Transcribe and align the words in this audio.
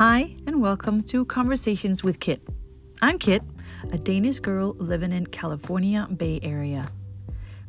Hi, 0.00 0.34
and 0.46 0.62
welcome 0.62 1.02
to 1.02 1.26
Conversations 1.26 2.02
with 2.02 2.20
Kit. 2.20 2.40
I'm 3.02 3.18
Kit, 3.18 3.42
a 3.92 3.98
Danish 3.98 4.38
girl 4.38 4.74
living 4.78 5.12
in 5.12 5.26
California 5.26 6.08
Bay 6.16 6.40
Area. 6.42 6.90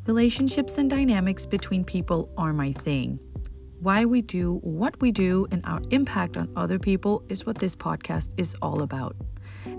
Relationships 0.06 0.78
and 0.78 0.88
dynamics 0.88 1.44
between 1.44 1.84
people 1.84 2.32
are 2.38 2.54
my 2.54 2.72
thing. 2.72 3.18
Why 3.80 4.06
we 4.06 4.22
do 4.22 4.60
what 4.62 4.98
we 5.02 5.12
do 5.12 5.46
and 5.50 5.62
our 5.66 5.82
impact 5.90 6.38
on 6.38 6.50
other 6.56 6.78
people 6.78 7.22
is 7.28 7.44
what 7.44 7.58
this 7.58 7.76
podcast 7.76 8.30
is 8.38 8.56
all 8.62 8.82
about, 8.82 9.14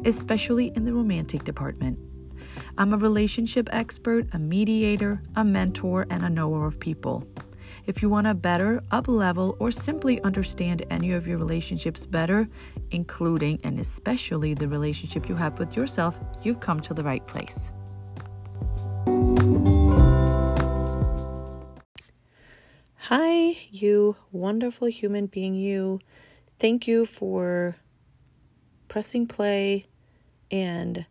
especially 0.06 0.72
in 0.76 0.86
the 0.86 0.94
romantic 0.94 1.46
department. 1.46 1.98
I'm 2.78 2.94
a 2.94 2.98
relationship 2.98 3.68
expert, 3.72 4.28
a 4.32 4.38
mediator, 4.38 5.24
a 5.36 5.44
mentor, 5.44 6.06
and 6.12 6.24
a 6.24 6.30
knower 6.30 6.68
of 6.68 6.80
people. 6.80 7.28
If 7.86 8.02
you 8.02 8.08
want 8.08 8.28
to 8.28 8.34
better, 8.34 8.82
up 8.92 9.10
level, 9.10 9.58
or 9.60 9.70
simply 9.70 10.22
understand 10.22 10.86
any 10.90 11.12
of 11.12 11.28
your 11.28 11.38
relationships 11.38 12.06
better, 12.06 12.48
including 12.92 13.60
and 13.66 13.78
especially 13.78 14.54
the 14.54 14.70
relationship 14.70 15.28
you 15.28 15.36
have 15.36 15.60
with 15.60 15.76
yourself, 15.76 16.18
you've 16.44 16.62
come 16.62 16.80
to 16.80 16.94
the 16.94 17.04
right 17.04 17.26
place. 17.28 17.74
Hi, 22.96 23.58
you 23.70 24.16
wonderful 24.32 24.88
human 24.88 25.26
being, 25.26 25.54
you. 25.54 26.00
Thank 26.60 26.88
you 26.88 27.06
for 27.06 27.76
pressing 28.88 29.28
play 29.28 29.88
and 30.50 31.06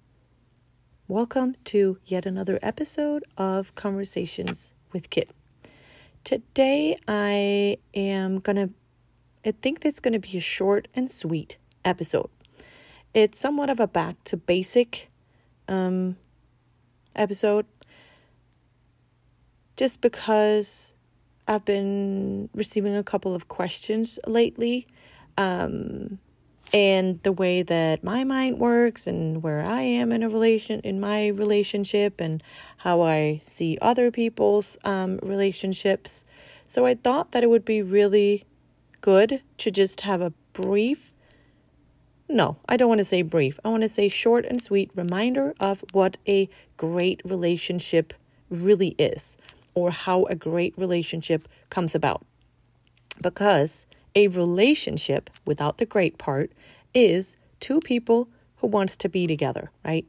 welcome 1.06 1.54
to 1.64 1.98
yet 2.06 2.24
another 2.24 2.58
episode 2.62 3.24
of 3.36 3.74
Conversations 3.74 4.72
with 4.92 5.10
Kit. 5.10 5.32
Today 6.24 6.96
I 7.08 7.78
am 7.94 8.38
gonna, 8.38 8.70
I 9.44 9.50
think 9.50 9.80
that's 9.80 9.98
gonna 9.98 10.20
be 10.20 10.36
a 10.36 10.40
short 10.40 10.86
and 10.94 11.10
sweet 11.10 11.56
episode. 11.84 12.30
It's 13.12 13.40
somewhat 13.40 13.70
of 13.70 13.80
a 13.80 13.88
back 13.88 14.22
to 14.24 14.36
basic 14.36 15.10
um, 15.68 16.16
episode, 17.16 17.66
just 19.76 20.00
because 20.00 20.94
I've 21.48 21.64
been 21.64 22.48
receiving 22.54 22.94
a 22.94 23.02
couple 23.02 23.34
of 23.34 23.48
questions 23.48 24.20
lately. 24.24 24.86
Um, 25.36 26.20
and 26.72 27.22
the 27.22 27.32
way 27.32 27.62
that 27.62 28.02
my 28.02 28.24
mind 28.24 28.58
works 28.58 29.06
and 29.06 29.42
where 29.42 29.60
I 29.60 29.82
am 29.82 30.12
in 30.12 30.22
a 30.22 30.28
relation 30.28 30.80
in 30.80 31.00
my 31.00 31.28
relationship 31.28 32.20
and 32.20 32.42
how 32.78 33.02
I 33.02 33.40
see 33.42 33.78
other 33.82 34.10
people's 34.10 34.78
um, 34.84 35.18
relationships. 35.22 36.24
So 36.66 36.86
I 36.86 36.94
thought 36.94 37.32
that 37.32 37.42
it 37.42 37.50
would 37.50 37.64
be 37.64 37.82
really 37.82 38.44
good 39.00 39.42
to 39.58 39.70
just 39.70 40.02
have 40.02 40.20
a 40.20 40.32
brief 40.52 41.14
no, 42.32 42.56
I 42.66 42.78
don't 42.78 42.88
want 42.88 43.00
to 43.00 43.04
say 43.04 43.20
brief. 43.20 43.60
I 43.62 43.68
want 43.68 43.82
to 43.82 43.88
say 43.88 44.08
short 44.08 44.46
and 44.46 44.60
sweet 44.60 44.90
reminder 44.94 45.54
of 45.60 45.84
what 45.92 46.16
a 46.26 46.48
great 46.78 47.20
relationship 47.26 48.14
really 48.48 48.94
is 48.98 49.36
or 49.74 49.90
how 49.90 50.24
a 50.24 50.34
great 50.34 50.72
relationship 50.78 51.46
comes 51.68 51.94
about. 51.94 52.24
Because 53.20 53.86
a 54.14 54.28
relationship, 54.28 55.30
without 55.44 55.78
the 55.78 55.86
great 55.86 56.18
part, 56.18 56.52
is 56.94 57.36
two 57.60 57.80
people 57.80 58.28
who 58.56 58.66
wants 58.66 58.96
to 58.96 59.08
be 59.08 59.26
together, 59.26 59.70
right? 59.84 60.06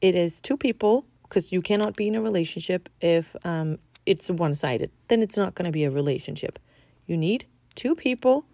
It 0.00 0.14
is 0.14 0.40
two 0.40 0.56
people 0.56 1.04
because 1.22 1.52
you 1.52 1.62
cannot 1.62 1.96
be 1.96 2.08
in 2.08 2.14
a 2.14 2.22
relationship 2.22 2.88
if 3.00 3.36
um, 3.44 3.78
it's 4.06 4.30
one-sided. 4.30 4.90
Then 5.08 5.22
it's 5.22 5.36
not 5.36 5.54
going 5.54 5.66
to 5.66 5.72
be 5.72 5.84
a 5.84 5.90
relationship. 5.90 6.58
You 7.06 7.16
need 7.16 7.46
two 7.74 7.94
people 7.94 8.44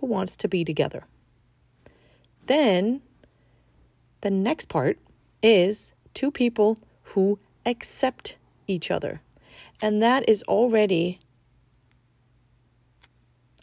who 0.00 0.06
wants 0.06 0.36
to 0.38 0.48
be 0.48 0.64
together. 0.64 1.04
Then 2.46 3.02
the 4.22 4.30
next 4.30 4.68
part 4.68 4.98
is 5.42 5.92
two 6.14 6.30
people 6.30 6.78
who 7.02 7.38
accept 7.66 8.36
each 8.66 8.90
other. 8.90 9.20
And 9.80 10.02
that 10.02 10.28
is 10.28 10.42
already 10.44 11.20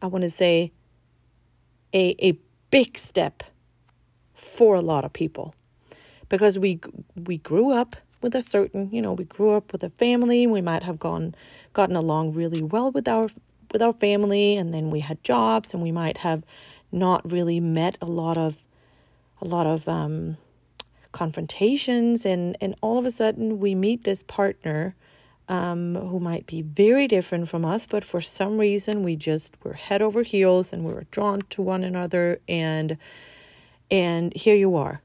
I 0.01 0.07
want 0.07 0.23
to 0.23 0.29
say, 0.29 0.71
a, 1.93 2.15
a 2.19 2.37
big 2.69 2.97
step 2.97 3.43
for 4.33 4.75
a 4.75 4.81
lot 4.81 5.05
of 5.05 5.13
people. 5.13 5.53
Because 6.29 6.57
we 6.57 6.79
we 7.25 7.37
grew 7.37 7.73
up 7.73 7.95
with 8.21 8.35
a 8.35 8.41
certain 8.41 8.89
you 8.91 9.01
know 9.01 9.13
we 9.13 9.25
grew 9.25 9.51
up 9.51 9.71
with 9.71 9.83
a 9.83 9.89
family. 9.91 10.47
We 10.47 10.61
might 10.61 10.83
have 10.83 10.99
gone 10.99 11.35
gotten 11.73 11.95
along 11.95 12.33
really 12.33 12.61
well 12.61 12.91
with 12.91 13.07
our 13.07 13.27
with 13.71 13.81
our 13.81 13.93
family 13.93 14.57
and 14.57 14.73
then 14.73 14.89
we 14.89 14.99
had 14.99 15.23
jobs 15.23 15.73
and 15.73 15.81
we 15.81 15.91
might 15.91 16.17
have 16.17 16.43
not 16.91 17.29
really 17.29 17.59
met 17.59 17.97
a 18.01 18.05
lot 18.05 18.37
of 18.37 18.63
a 19.41 19.45
lot 19.45 19.65
of 19.65 19.87
um, 19.87 20.37
confrontations. 21.11 22.25
And 22.25 22.55
and 22.61 22.75
all 22.81 22.97
of 22.97 23.05
a 23.05 23.11
sudden 23.11 23.59
we 23.59 23.75
meet 23.75 24.03
this 24.05 24.23
partner 24.23 24.95
um, 25.51 25.95
who 25.95 26.17
might 26.21 26.47
be 26.47 26.61
very 26.61 27.09
different 27.09 27.49
from 27.49 27.65
us, 27.65 27.85
but 27.85 28.05
for 28.05 28.21
some 28.21 28.57
reason 28.57 29.03
we 29.03 29.17
just 29.17 29.57
were 29.65 29.73
head 29.73 30.01
over 30.01 30.23
heels 30.23 30.71
and 30.71 30.85
we 30.85 30.93
were 30.93 31.05
drawn 31.11 31.41
to 31.49 31.61
one 31.61 31.83
another 31.83 32.39
and 32.47 32.97
and 33.91 34.33
here 34.33 34.55
you 34.55 34.77
are 34.77 35.01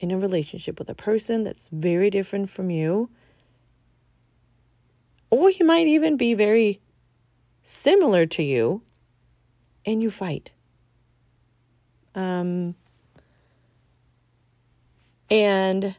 in 0.00 0.10
a 0.10 0.18
relationship 0.18 0.78
with 0.78 0.88
a 0.88 0.94
person 0.94 1.42
that's 1.42 1.68
very 1.70 2.08
different 2.08 2.48
from 2.48 2.70
you. 2.70 3.10
Or 5.28 5.50
he 5.50 5.62
might 5.62 5.86
even 5.86 6.16
be 6.16 6.32
very 6.32 6.80
similar 7.62 8.24
to 8.24 8.42
you 8.42 8.80
and 9.84 10.02
you 10.02 10.10
fight. 10.10 10.52
Um, 12.14 12.74
and 15.28 15.94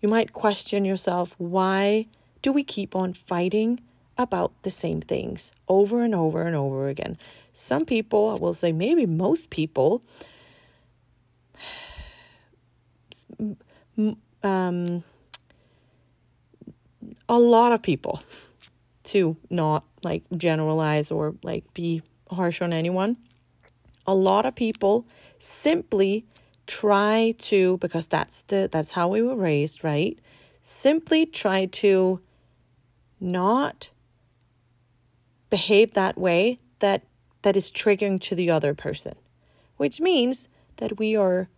you 0.00 0.08
might 0.08 0.32
question 0.32 0.84
yourself 0.84 1.36
why 1.38 2.08
do 2.46 2.52
we 2.52 2.62
keep 2.62 2.94
on 2.94 3.12
fighting 3.12 3.80
about 4.16 4.52
the 4.62 4.70
same 4.70 5.00
things 5.00 5.50
over 5.66 6.04
and 6.04 6.14
over 6.14 6.42
and 6.42 6.54
over 6.54 6.86
again? 6.86 7.18
Some 7.52 7.84
people, 7.84 8.28
I 8.28 8.34
will 8.34 8.54
say 8.54 8.70
maybe 8.70 9.04
most 9.04 9.50
people, 9.50 10.00
um, 14.44 15.02
a 17.28 17.36
lot 17.36 17.72
of 17.72 17.82
people, 17.82 18.22
to 19.02 19.36
not 19.50 19.82
like 20.04 20.22
generalize 20.36 21.10
or 21.10 21.34
like 21.42 21.64
be 21.74 22.00
harsh 22.30 22.62
on 22.62 22.72
anyone, 22.72 23.16
a 24.06 24.14
lot 24.14 24.46
of 24.46 24.54
people 24.54 25.04
simply 25.40 26.24
try 26.68 27.34
to 27.38 27.76
because 27.78 28.06
that's 28.06 28.42
the 28.42 28.68
that's 28.70 28.92
how 28.92 29.08
we 29.08 29.20
were 29.22 29.36
raised 29.36 29.82
right 29.84 30.18
simply 30.62 31.24
try 31.24 31.66
to 31.66 32.20
not 33.20 33.90
behave 35.50 35.92
that 35.94 36.18
way 36.18 36.58
that 36.80 37.02
that 37.42 37.56
is 37.56 37.70
triggering 37.70 38.20
to 38.20 38.34
the 38.34 38.50
other 38.50 38.74
person 38.74 39.14
which 39.76 40.00
means 40.00 40.48
that 40.76 40.98
we 40.98 41.16
are 41.16 41.48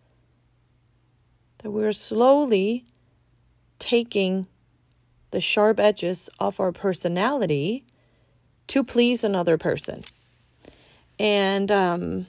that 1.59 1.71
we're 1.71 1.93
slowly 1.93 2.85
taking 3.79 4.47
the 5.31 5.41
sharp 5.41 5.79
edges 5.79 6.31
of 6.39 6.61
our 6.61 6.73
personality 6.73 7.85
to 8.69 8.85
please 8.85 9.25
another 9.25 9.59
person. 9.59 10.05
And 11.19 11.71
um 11.71 12.27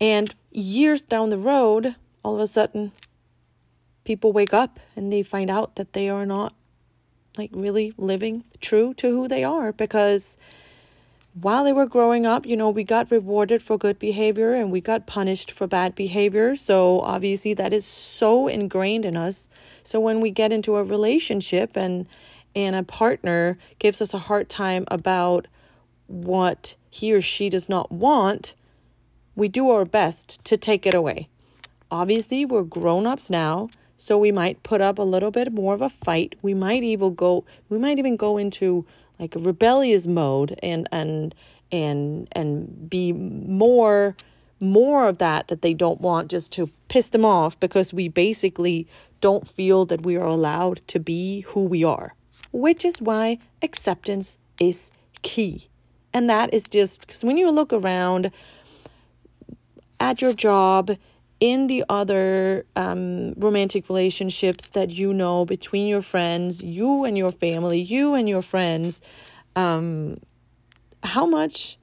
and 0.00 0.34
years 0.52 1.02
down 1.02 1.30
the 1.30 1.38
road 1.38 1.96
all 2.22 2.34
of 2.34 2.40
a 2.40 2.46
sudden 2.46 2.92
people 4.06 4.32
wake 4.32 4.54
up 4.54 4.80
and 4.96 5.12
they 5.12 5.22
find 5.22 5.50
out 5.50 5.76
that 5.76 5.92
they 5.92 6.08
are 6.08 6.24
not 6.24 6.54
like 7.36 7.50
really 7.52 7.92
living 7.98 8.44
true 8.60 8.94
to 8.94 9.10
who 9.10 9.28
they 9.28 9.44
are 9.44 9.72
because 9.72 10.38
while 11.38 11.64
they 11.64 11.72
were 11.72 11.84
growing 11.84 12.24
up, 12.24 12.46
you 12.46 12.56
know, 12.56 12.70
we 12.70 12.82
got 12.82 13.10
rewarded 13.10 13.62
for 13.62 13.76
good 13.76 13.98
behavior 13.98 14.54
and 14.54 14.72
we 14.72 14.80
got 14.80 15.06
punished 15.06 15.50
for 15.50 15.66
bad 15.66 15.94
behavior. 15.94 16.56
So 16.56 17.00
obviously 17.00 17.52
that 17.54 17.74
is 17.74 17.84
so 17.84 18.48
ingrained 18.48 19.04
in 19.04 19.18
us. 19.18 19.50
So 19.82 20.00
when 20.00 20.20
we 20.20 20.30
get 20.30 20.50
into 20.50 20.76
a 20.76 20.82
relationship 20.82 21.76
and 21.76 22.06
and 22.54 22.74
a 22.74 22.82
partner 22.82 23.58
gives 23.78 24.00
us 24.00 24.14
a 24.14 24.18
hard 24.18 24.48
time 24.48 24.86
about 24.90 25.46
what 26.06 26.76
he 26.88 27.12
or 27.12 27.20
she 27.20 27.50
does 27.50 27.68
not 27.68 27.92
want, 27.92 28.54
we 29.34 29.46
do 29.46 29.68
our 29.68 29.84
best 29.84 30.42
to 30.46 30.56
take 30.56 30.86
it 30.86 30.94
away. 30.94 31.28
Obviously, 31.90 32.46
we're 32.46 32.62
grown-ups 32.62 33.28
now, 33.28 33.68
so 33.98 34.18
we 34.18 34.32
might 34.32 34.62
put 34.62 34.80
up 34.80 34.98
a 34.98 35.02
little 35.02 35.30
bit 35.30 35.52
more 35.52 35.74
of 35.74 35.82
a 35.82 35.88
fight. 35.88 36.34
We 36.42 36.54
might 36.54 36.82
even 36.82 37.14
go 37.14 37.44
we 37.68 37.78
might 37.78 37.98
even 37.98 38.16
go 38.16 38.36
into 38.36 38.86
like 39.18 39.34
a 39.34 39.38
rebellious 39.38 40.06
mode 40.06 40.58
and 40.62 40.88
and 40.92 41.34
and 41.72 42.28
and 42.32 42.88
be 42.88 43.12
more 43.12 44.16
more 44.60 45.08
of 45.08 45.18
that 45.18 45.48
that 45.48 45.62
they 45.62 45.74
don't 45.74 46.00
want 46.00 46.30
just 46.30 46.52
to 46.52 46.70
piss 46.88 47.10
them 47.10 47.24
off 47.24 47.58
because 47.60 47.92
we 47.92 48.08
basically 48.08 48.86
don't 49.20 49.46
feel 49.46 49.84
that 49.86 50.04
we 50.04 50.16
are 50.16 50.26
allowed 50.26 50.80
to 50.88 50.98
be 50.98 51.40
who 51.40 51.62
we 51.62 51.84
are. 51.84 52.14
Which 52.52 52.84
is 52.84 53.00
why 53.02 53.38
acceptance 53.62 54.38
is 54.60 54.90
key. 55.22 55.68
And 56.12 56.30
that 56.30 56.52
is 56.54 56.68
just 56.68 57.06
because 57.06 57.24
when 57.24 57.36
you 57.36 57.50
look 57.50 57.72
around 57.72 58.30
at 60.00 60.22
your 60.22 60.32
job, 60.32 60.96
in 61.40 61.66
the 61.66 61.84
other 61.88 62.64
um, 62.76 63.34
romantic 63.34 63.88
relationships 63.88 64.70
that 64.70 64.90
you 64.90 65.12
know 65.12 65.44
between 65.44 65.86
your 65.86 66.02
friends, 66.02 66.62
you 66.62 67.04
and 67.04 67.16
your 67.16 67.30
family, 67.30 67.80
you 67.80 68.14
and 68.14 68.28
your 68.28 68.42
friends, 68.42 69.02
um, 69.54 70.18
how 71.02 71.26
much 71.26 71.78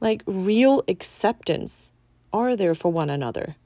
like 0.00 0.22
real 0.26 0.82
acceptance 0.88 1.92
are 2.32 2.56
there 2.56 2.74
for 2.74 2.90
one 2.90 3.08
another? 3.08 3.56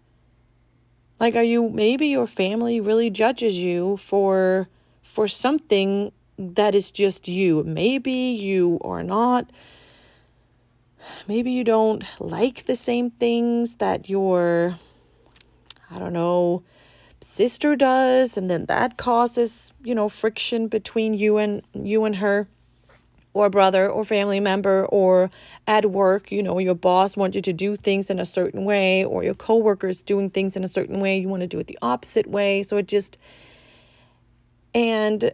Like, 1.18 1.34
are 1.34 1.42
you 1.42 1.70
maybe 1.70 2.08
your 2.08 2.26
family 2.26 2.78
really 2.80 3.08
judges 3.08 3.58
you 3.58 3.96
for 3.96 4.68
for 5.02 5.26
something 5.26 6.12
that 6.38 6.74
is 6.74 6.90
just 6.90 7.26
you? 7.26 7.64
Maybe 7.64 8.12
you 8.12 8.78
are 8.82 9.02
not 9.02 9.50
maybe 11.26 11.52
you 11.52 11.64
don't 11.64 12.04
like 12.20 12.66
the 12.66 12.76
same 12.76 13.10
things 13.10 13.76
that 13.76 14.10
your 14.10 14.78
I 15.90 15.98
don't 15.98 16.12
know, 16.12 16.62
sister 17.20 17.76
does 17.76 18.36
and 18.36 18.50
then 18.50 18.66
that 18.66 18.96
causes, 18.96 19.72
you 19.82 19.94
know, 19.94 20.08
friction 20.08 20.68
between 20.68 21.14
you 21.14 21.38
and 21.38 21.62
you 21.72 22.04
and 22.04 22.16
her 22.16 22.48
or 23.32 23.50
brother 23.50 23.88
or 23.88 24.04
family 24.04 24.40
member 24.40 24.86
or 24.86 25.30
at 25.66 25.90
work, 25.90 26.32
you 26.32 26.42
know, 26.42 26.58
your 26.58 26.74
boss 26.74 27.16
wants 27.16 27.34
you 27.34 27.42
to 27.42 27.52
do 27.52 27.76
things 27.76 28.08
in 28.08 28.18
a 28.18 28.24
certain 28.24 28.64
way 28.64 29.04
or 29.04 29.22
your 29.22 29.34
coworkers 29.34 30.00
doing 30.00 30.30
things 30.30 30.56
in 30.56 30.64
a 30.64 30.68
certain 30.68 31.00
way, 31.00 31.18
you 31.18 31.28
want 31.28 31.42
to 31.42 31.46
do 31.46 31.58
it 31.58 31.66
the 31.66 31.78
opposite 31.82 32.26
way. 32.26 32.62
So 32.62 32.78
it 32.78 32.88
just 32.88 33.18
and 34.74 35.32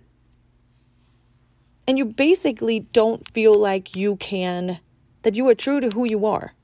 and 1.87 1.98
you 1.98 2.05
basically 2.05 2.81
don't 2.93 3.28
feel 3.32 3.55
like 3.55 3.96
you 3.96 4.16
can 4.16 4.81
that 5.22 5.34
you 5.34 5.48
are 5.48 5.55
true 5.55 5.81
to 5.81 5.90
who 5.90 6.05
you 6.08 6.26
are. 6.26 6.55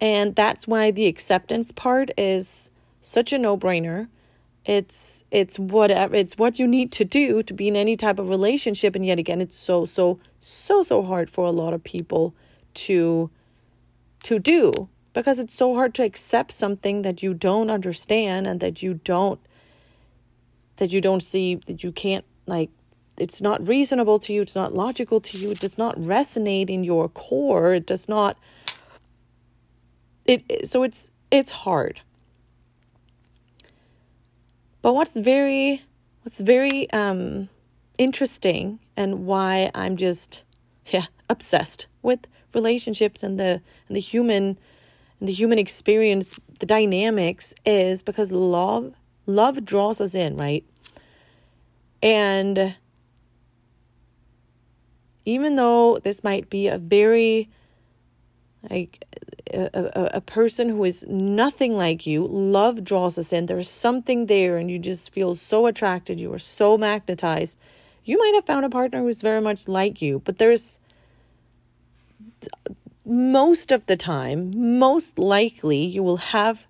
And 0.00 0.34
that's 0.34 0.66
why 0.66 0.90
the 0.90 1.06
acceptance 1.06 1.72
part 1.72 2.10
is 2.16 2.70
such 3.06 3.32
a 3.32 3.38
no-brainer. 3.38 4.08
It's 4.64 5.24
it's 5.30 5.60
whatever 5.60 6.16
it's 6.16 6.36
what 6.36 6.58
you 6.58 6.66
need 6.66 6.90
to 6.92 7.04
do 7.04 7.40
to 7.44 7.54
be 7.54 7.68
in 7.68 7.76
any 7.76 7.94
type 7.94 8.18
of 8.18 8.28
relationship 8.28 8.96
and 8.96 9.06
yet 9.06 9.20
again 9.20 9.40
it's 9.40 9.56
so 9.56 9.86
so 9.86 10.18
so 10.40 10.82
so 10.82 11.04
hard 11.04 11.30
for 11.30 11.46
a 11.46 11.52
lot 11.52 11.72
of 11.72 11.84
people 11.84 12.34
to 12.74 13.30
to 14.24 14.40
do 14.40 14.88
because 15.12 15.38
it's 15.38 15.54
so 15.54 15.74
hard 15.74 15.94
to 15.94 16.02
accept 16.02 16.50
something 16.50 17.02
that 17.02 17.22
you 17.22 17.32
don't 17.32 17.70
understand 17.70 18.48
and 18.48 18.58
that 18.58 18.82
you 18.82 18.94
don't 19.04 19.38
that 20.78 20.90
you 20.92 21.00
don't 21.00 21.22
see 21.22 21.54
that 21.66 21.84
you 21.84 21.92
can't 21.92 22.24
like 22.46 22.70
it's 23.16 23.40
not 23.40 23.64
reasonable 23.68 24.18
to 24.18 24.32
you 24.32 24.42
it's 24.42 24.56
not 24.56 24.74
logical 24.74 25.20
to 25.20 25.38
you 25.38 25.52
it 25.52 25.60
does 25.60 25.78
not 25.78 25.96
resonate 25.96 26.68
in 26.68 26.82
your 26.82 27.08
core 27.08 27.72
it 27.74 27.86
does 27.86 28.08
not 28.08 28.36
it 30.24 30.66
so 30.66 30.82
it's 30.82 31.12
it's 31.30 31.52
hard 31.52 32.00
but 34.82 34.94
what's 34.94 35.16
very 35.16 35.82
what's 36.22 36.40
very 36.40 36.90
um 36.92 37.48
interesting 37.98 38.78
and 38.96 39.26
why 39.26 39.70
I'm 39.74 39.96
just 39.96 40.44
yeah, 40.86 41.06
obsessed 41.28 41.86
with 42.02 42.26
relationships 42.54 43.22
and 43.22 43.38
the 43.38 43.60
and 43.88 43.96
the 43.96 44.00
human 44.00 44.58
and 45.20 45.28
the 45.28 45.32
human 45.32 45.58
experience, 45.58 46.38
the 46.58 46.66
dynamics 46.66 47.54
is 47.64 48.02
because 48.02 48.32
love 48.32 48.92
love 49.26 49.64
draws 49.64 50.00
us 50.00 50.14
in, 50.14 50.36
right? 50.36 50.64
And 52.02 52.76
even 55.24 55.56
though 55.56 55.98
this 55.98 56.22
might 56.22 56.48
be 56.50 56.68
a 56.68 56.78
very 56.78 57.48
like 58.70 59.04
a, 59.52 59.70
a, 59.74 60.10
a 60.14 60.20
person 60.20 60.68
who 60.68 60.84
is 60.84 61.04
nothing 61.08 61.76
like 61.76 62.06
you 62.06 62.26
love 62.26 62.84
draws 62.84 63.18
us 63.18 63.32
in 63.32 63.46
there's 63.46 63.68
something 63.68 64.26
there 64.26 64.56
and 64.56 64.70
you 64.70 64.78
just 64.78 65.12
feel 65.12 65.34
so 65.34 65.66
attracted 65.66 66.20
you 66.20 66.32
are 66.32 66.38
so 66.38 66.76
magnetized. 66.76 67.58
You 68.04 68.18
might 68.18 68.34
have 68.34 68.46
found 68.46 68.64
a 68.64 68.70
partner 68.70 69.00
who's 69.00 69.22
very 69.22 69.40
much 69.40 69.68
like 69.68 70.02
you 70.02 70.20
but 70.24 70.38
there's 70.38 70.78
most 73.04 73.70
of 73.70 73.86
the 73.86 73.96
time 73.96 74.78
most 74.78 75.18
likely 75.18 75.84
you 75.84 76.02
will 76.02 76.16
have 76.18 76.66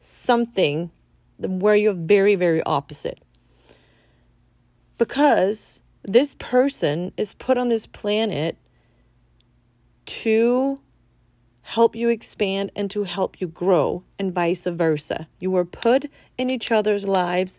something 0.00 0.90
where 1.38 1.76
you're 1.76 1.92
very 1.92 2.34
very 2.34 2.62
opposite. 2.62 3.20
Because 4.96 5.82
this 6.02 6.36
person 6.38 7.12
is 7.16 7.34
put 7.34 7.58
on 7.58 7.68
this 7.68 7.86
planet 7.86 8.56
to 10.06 10.78
help 11.64 11.96
you 11.96 12.10
expand 12.10 12.70
and 12.76 12.90
to 12.90 13.04
help 13.04 13.40
you 13.40 13.48
grow, 13.48 14.04
and 14.18 14.32
vice 14.32 14.64
versa. 14.64 15.28
You 15.40 15.50
were 15.50 15.64
put 15.64 16.10
in 16.36 16.50
each 16.50 16.70
other's 16.70 17.08
lives. 17.08 17.58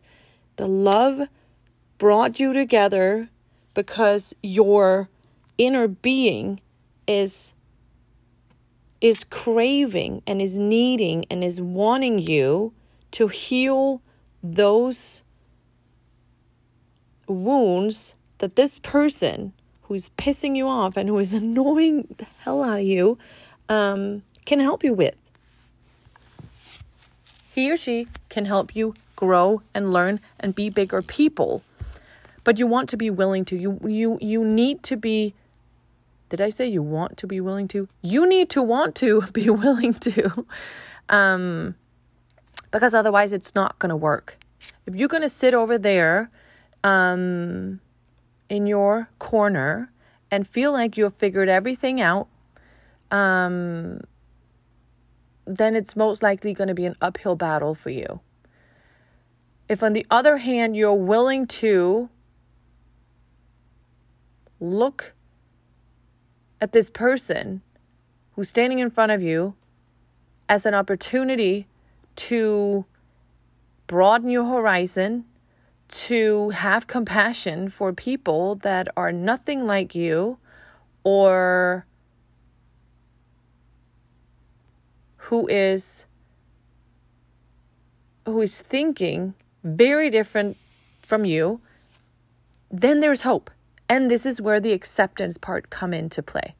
The 0.57 0.67
love 0.67 1.27
brought 1.97 2.39
you 2.39 2.53
together 2.53 3.29
because 3.73 4.33
your 4.41 5.09
inner 5.57 5.87
being 5.87 6.61
is 7.07 7.53
is 9.01 9.23
craving 9.23 10.21
and 10.25 10.41
is 10.41 10.57
needing 10.57 11.25
and 11.29 11.43
is 11.43 11.59
wanting 11.59 12.17
you 12.17 12.73
to 13.11 13.27
heal 13.27 14.01
those 14.41 15.21
wounds 17.27 18.15
that 18.37 18.55
this 18.55 18.79
person 18.79 19.53
who's 19.83 20.09
pissing 20.11 20.55
you 20.55 20.67
off 20.67 20.95
and 20.95 21.09
who 21.09 21.17
is 21.19 21.33
annoying 21.41 22.07
the 22.17 22.25
hell 22.39 22.63
out 22.63 22.79
of 22.79 22.85
you 22.85 23.17
um, 23.69 24.23
can 24.45 24.59
help 24.59 24.83
you 24.83 24.93
with. 24.93 25.15
He 27.53 27.71
or 27.71 27.77
she 27.77 28.07
can 28.29 28.45
help 28.45 28.75
you 28.75 28.95
grow 29.15 29.61
and 29.73 29.91
learn 29.91 30.19
and 30.39 30.53
be 30.53 30.69
bigger 30.69 31.01
people. 31.01 31.63
But 32.43 32.59
you 32.59 32.67
want 32.67 32.89
to 32.89 32.97
be 32.97 33.09
willing 33.09 33.45
to. 33.45 33.57
You 33.57 33.79
you 33.87 34.17
you 34.21 34.43
need 34.43 34.83
to 34.83 34.97
be 34.97 35.33
Did 36.29 36.41
I 36.41 36.49
say 36.49 36.67
you 36.67 36.81
want 36.81 37.17
to 37.17 37.27
be 37.27 37.39
willing 37.39 37.67
to? 37.69 37.87
You 38.01 38.27
need 38.27 38.49
to 38.51 38.61
want 38.61 38.95
to 38.95 39.21
be 39.33 39.49
willing 39.49 39.93
to. 39.93 40.45
Um 41.09 41.75
because 42.71 42.93
otherwise 42.93 43.31
it's 43.31 43.55
not 43.55 43.79
going 43.79 43.89
to 43.89 43.95
work. 43.95 44.37
If 44.85 44.95
you're 44.95 45.07
going 45.07 45.23
to 45.23 45.29
sit 45.29 45.53
over 45.53 45.77
there 45.77 46.29
um 46.83 47.79
in 48.49 48.67
your 48.67 49.07
corner 49.17 49.91
and 50.29 50.47
feel 50.47 50.73
like 50.73 50.97
you 50.97 51.05
have 51.05 51.15
figured 51.15 51.47
everything 51.47 52.01
out 52.01 52.27
um, 53.11 54.01
then 55.45 55.75
it's 55.75 55.95
most 55.95 56.23
likely 56.23 56.53
going 56.53 56.67
to 56.67 56.73
be 56.73 56.85
an 56.85 56.95
uphill 57.01 57.35
battle 57.35 57.75
for 57.75 57.89
you. 57.89 58.19
If, 59.67 59.83
on 59.83 59.93
the 59.93 60.05
other 60.11 60.37
hand, 60.37 60.75
you're 60.75 60.93
willing 60.93 61.47
to 61.47 62.09
look 64.59 65.13
at 66.61 66.71
this 66.71 66.89
person 66.89 67.61
who's 68.33 68.49
standing 68.49 68.79
in 68.79 68.89
front 68.89 69.11
of 69.11 69.21
you 69.21 69.55
as 70.47 70.65
an 70.65 70.73
opportunity 70.73 71.67
to 72.15 72.85
broaden 73.87 74.29
your 74.29 74.45
horizon, 74.45 75.25
to 75.87 76.49
have 76.49 76.87
compassion 76.87 77.69
for 77.69 77.93
people 77.93 78.55
that 78.55 78.87
are 78.97 79.11
nothing 79.11 79.67
like 79.67 79.93
you 79.93 80.37
or 81.03 81.85
who 85.25 85.47
is 85.47 86.05
who 88.25 88.41
is 88.41 88.61
thinking 88.61 89.33
very 89.63 90.09
different 90.09 90.57
from 91.01 91.25
you, 91.25 91.61
then 92.71 92.99
there's 92.99 93.21
hope. 93.21 93.51
And 93.87 94.09
this 94.09 94.25
is 94.25 94.41
where 94.41 94.59
the 94.59 94.71
acceptance 94.71 95.37
part 95.37 95.69
come 95.69 95.93
into 95.93 96.23
play. 96.23 96.55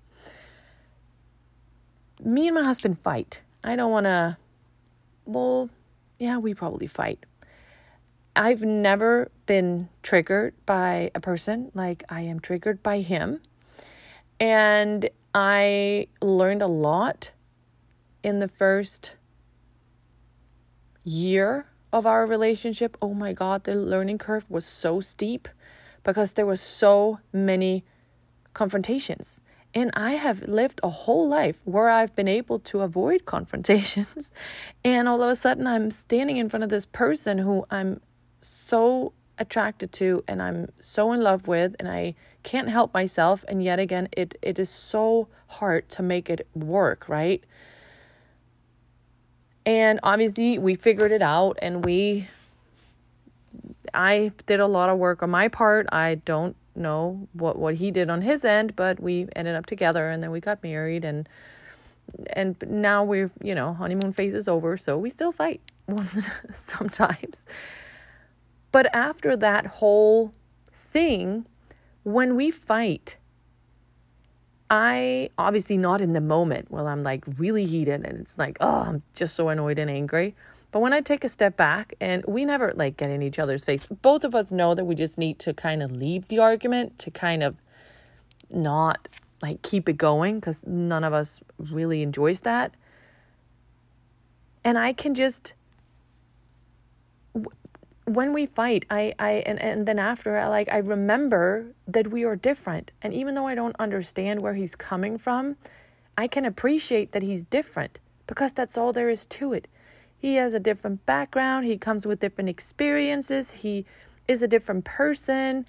Me 2.24 2.48
and 2.48 2.56
my 2.56 2.64
husband 2.64 3.00
fight. 3.00 3.42
I 3.64 3.76
don't 3.76 3.92
want 3.92 4.06
to 4.06 4.38
well, 5.26 5.70
yeah, 6.20 6.38
we 6.38 6.54
probably 6.54 6.88
fight. 6.88 7.26
I've 8.36 8.62
never 8.62 9.32
been 9.46 9.90
triggered 10.04 10.54
by 10.66 11.12
a 11.16 11.20
person 11.20 11.72
like 11.74 12.04
I 12.10 12.22
am 12.22 12.40
triggered 12.40 12.84
by 12.84 13.02
him. 13.02 13.42
And 14.40 15.10
I 15.34 16.08
learned 16.22 16.62
a 16.62 16.68
lot 16.68 17.32
in 18.26 18.40
the 18.40 18.48
first 18.48 19.16
year 21.04 21.68
of 21.94 22.08
our 22.08 22.26
relationship, 22.26 22.98
oh 23.00 23.14
my 23.14 23.34
God, 23.34 23.66
the 23.66 23.76
learning 23.76 24.18
curve 24.18 24.50
was 24.50 24.66
so 24.66 25.00
steep 25.00 25.48
because 26.04 26.34
there 26.34 26.48
were 26.48 26.56
so 26.56 27.20
many 27.32 27.86
confrontations. 28.54 29.42
And 29.76 29.92
I 29.94 30.14
have 30.14 30.42
lived 30.48 30.80
a 30.82 30.90
whole 30.90 31.28
life 31.28 31.62
where 31.66 31.88
I've 31.88 32.16
been 32.16 32.28
able 32.28 32.58
to 32.72 32.80
avoid 32.80 33.26
confrontations. 33.36 34.32
And 34.84 35.08
all 35.08 35.22
of 35.22 35.30
a 35.30 35.36
sudden, 35.36 35.68
I'm 35.68 35.92
standing 35.92 36.38
in 36.38 36.50
front 36.50 36.64
of 36.64 36.70
this 36.70 36.88
person 36.88 37.38
who 37.38 37.64
I'm 37.70 38.02
so 38.42 39.14
attracted 39.38 39.92
to 39.92 40.24
and 40.28 40.42
I'm 40.42 40.72
so 40.80 41.12
in 41.12 41.22
love 41.22 41.48
with, 41.48 41.76
and 41.78 41.88
I 41.88 42.16
can't 42.42 42.70
help 42.70 42.92
myself. 42.92 43.46
And 43.48 43.62
yet 43.64 43.78
again, 43.78 44.10
it, 44.14 44.36
it 44.42 44.58
is 44.58 44.72
so 44.72 45.28
hard 45.46 45.88
to 45.90 46.02
make 46.02 46.32
it 46.32 46.48
work, 46.56 47.08
right? 47.08 47.44
And 49.66 50.00
obviously, 50.04 50.58
we 50.60 50.76
figured 50.76 51.12
it 51.12 51.22
out 51.22 51.58
and 51.62 51.84
we 51.84 52.28
I 53.94 54.32
did 54.46 54.60
a 54.60 54.68
lot 54.68 54.90
of 54.90 54.98
work 54.98 55.24
on 55.24 55.30
my 55.30 55.48
part. 55.48 55.88
I 55.92 56.16
don't 56.26 56.56
know 56.76 57.28
what 57.34 57.58
what 57.58 57.76
he 57.76 57.92
did 57.92 58.10
on 58.10 58.22
his 58.22 58.46
end, 58.46 58.76
but 58.76 59.00
we 59.00 59.28
ended 59.36 59.56
up 59.56 59.66
together 59.66 60.10
and 60.10 60.22
then 60.22 60.32
we 60.32 60.40
got 60.40 60.62
married 60.62 61.06
and 61.06 61.28
and 62.34 62.56
now 62.68 63.04
we're, 63.04 63.32
you 63.42 63.56
know, 63.56 63.74
honeymoon 63.74 64.14
phase 64.14 64.36
is 64.36 64.48
over, 64.48 64.78
so 64.78 64.98
we 64.98 65.10
still 65.10 65.32
fight 65.32 65.60
sometimes. 66.52 67.46
But 68.72 68.94
after 68.94 69.36
that 69.38 69.66
whole 69.66 70.34
thing, 70.72 71.48
when 72.04 72.36
we 72.36 72.52
fight, 72.52 73.18
I 74.70 75.30
obviously 75.38 75.78
not 75.78 76.02
in 76.02 76.14
the 76.14 76.22
moment 76.22 76.72
where 76.72 76.88
I'm 76.88 77.04
like 77.04 77.24
really 77.38 77.66
heated 77.66 78.06
and 78.06 78.20
it's 78.20 78.38
like, 78.38 78.58
oh, 78.60 78.82
I'm 78.88 79.04
just 79.14 79.36
so 79.36 79.50
annoyed 79.50 79.78
and 79.78 79.90
angry. 79.90 80.36
But 80.72 80.80
when 80.80 80.92
I 80.92 81.02
take 81.02 81.24
a 81.24 81.30
step 81.30 81.56
back 81.56 81.94
and 82.02 82.26
we 82.28 82.46
never 82.46 82.74
like 82.76 82.98
get 82.98 83.10
in 83.12 83.22
each 83.22 83.40
other's 83.40 83.64
face, 83.64 83.88
both 83.88 84.24
of 84.24 84.34
us 84.34 84.52
know 84.52 84.74
that 84.74 84.86
we 84.86 84.96
just 84.96 85.18
need 85.18 85.40
to 85.40 85.54
kind 85.54 85.84
of 85.84 85.92
leave 85.92 86.28
the 86.28 86.40
argument 86.40 86.98
to 87.00 87.12
kind 87.12 87.44
of 87.44 87.56
not 88.52 89.08
like 89.42 89.62
keep 89.62 89.88
it 89.88 89.98
going 89.98 90.40
because 90.40 90.66
none 90.66 91.04
of 91.04 91.14
us 91.14 91.42
really 91.58 92.02
enjoys 92.02 92.42
that. 92.42 92.74
And 94.64 94.78
I 94.78 94.94
can 94.94 95.14
just 95.14 95.54
when 98.06 98.34
we 98.34 98.46
fight, 98.46 98.86
I, 98.90 99.14
I 99.20 99.32
and, 99.46 99.60
and 99.60 99.88
then 99.88 100.00
after 100.00 100.38
I 100.38 100.48
like 100.48 100.70
I 100.72 100.78
remember 100.78 101.74
that 101.88 102.08
we 102.08 102.24
are 102.24 102.36
different. 102.36 102.92
And 103.02 103.14
even 103.14 103.36
though 103.36 103.48
I 103.48 103.56
don't 103.56 103.76
understand 103.80 104.42
where 104.42 104.54
he's 104.54 104.76
coming 104.76 105.18
from, 105.18 105.58
I 106.18 106.28
can 106.28 106.46
appreciate 106.46 107.12
that 107.12 107.24
he's 107.24 107.44
different 107.44 108.00
because 108.28 108.54
that's 108.54 108.78
all 108.78 108.94
there 108.94 109.10
is 109.10 109.26
to 109.28 109.54
it. 109.54 109.68
He 110.18 110.36
has 110.36 110.54
a 110.54 110.60
different 110.60 111.06
background, 111.06 111.66
he 111.66 111.78
comes 111.78 112.06
with 112.06 112.20
different 112.20 112.50
experiences, 112.50 113.52
he 113.52 113.86
is 114.28 114.42
a 114.42 114.48
different 114.48 114.86
person. 114.86 115.66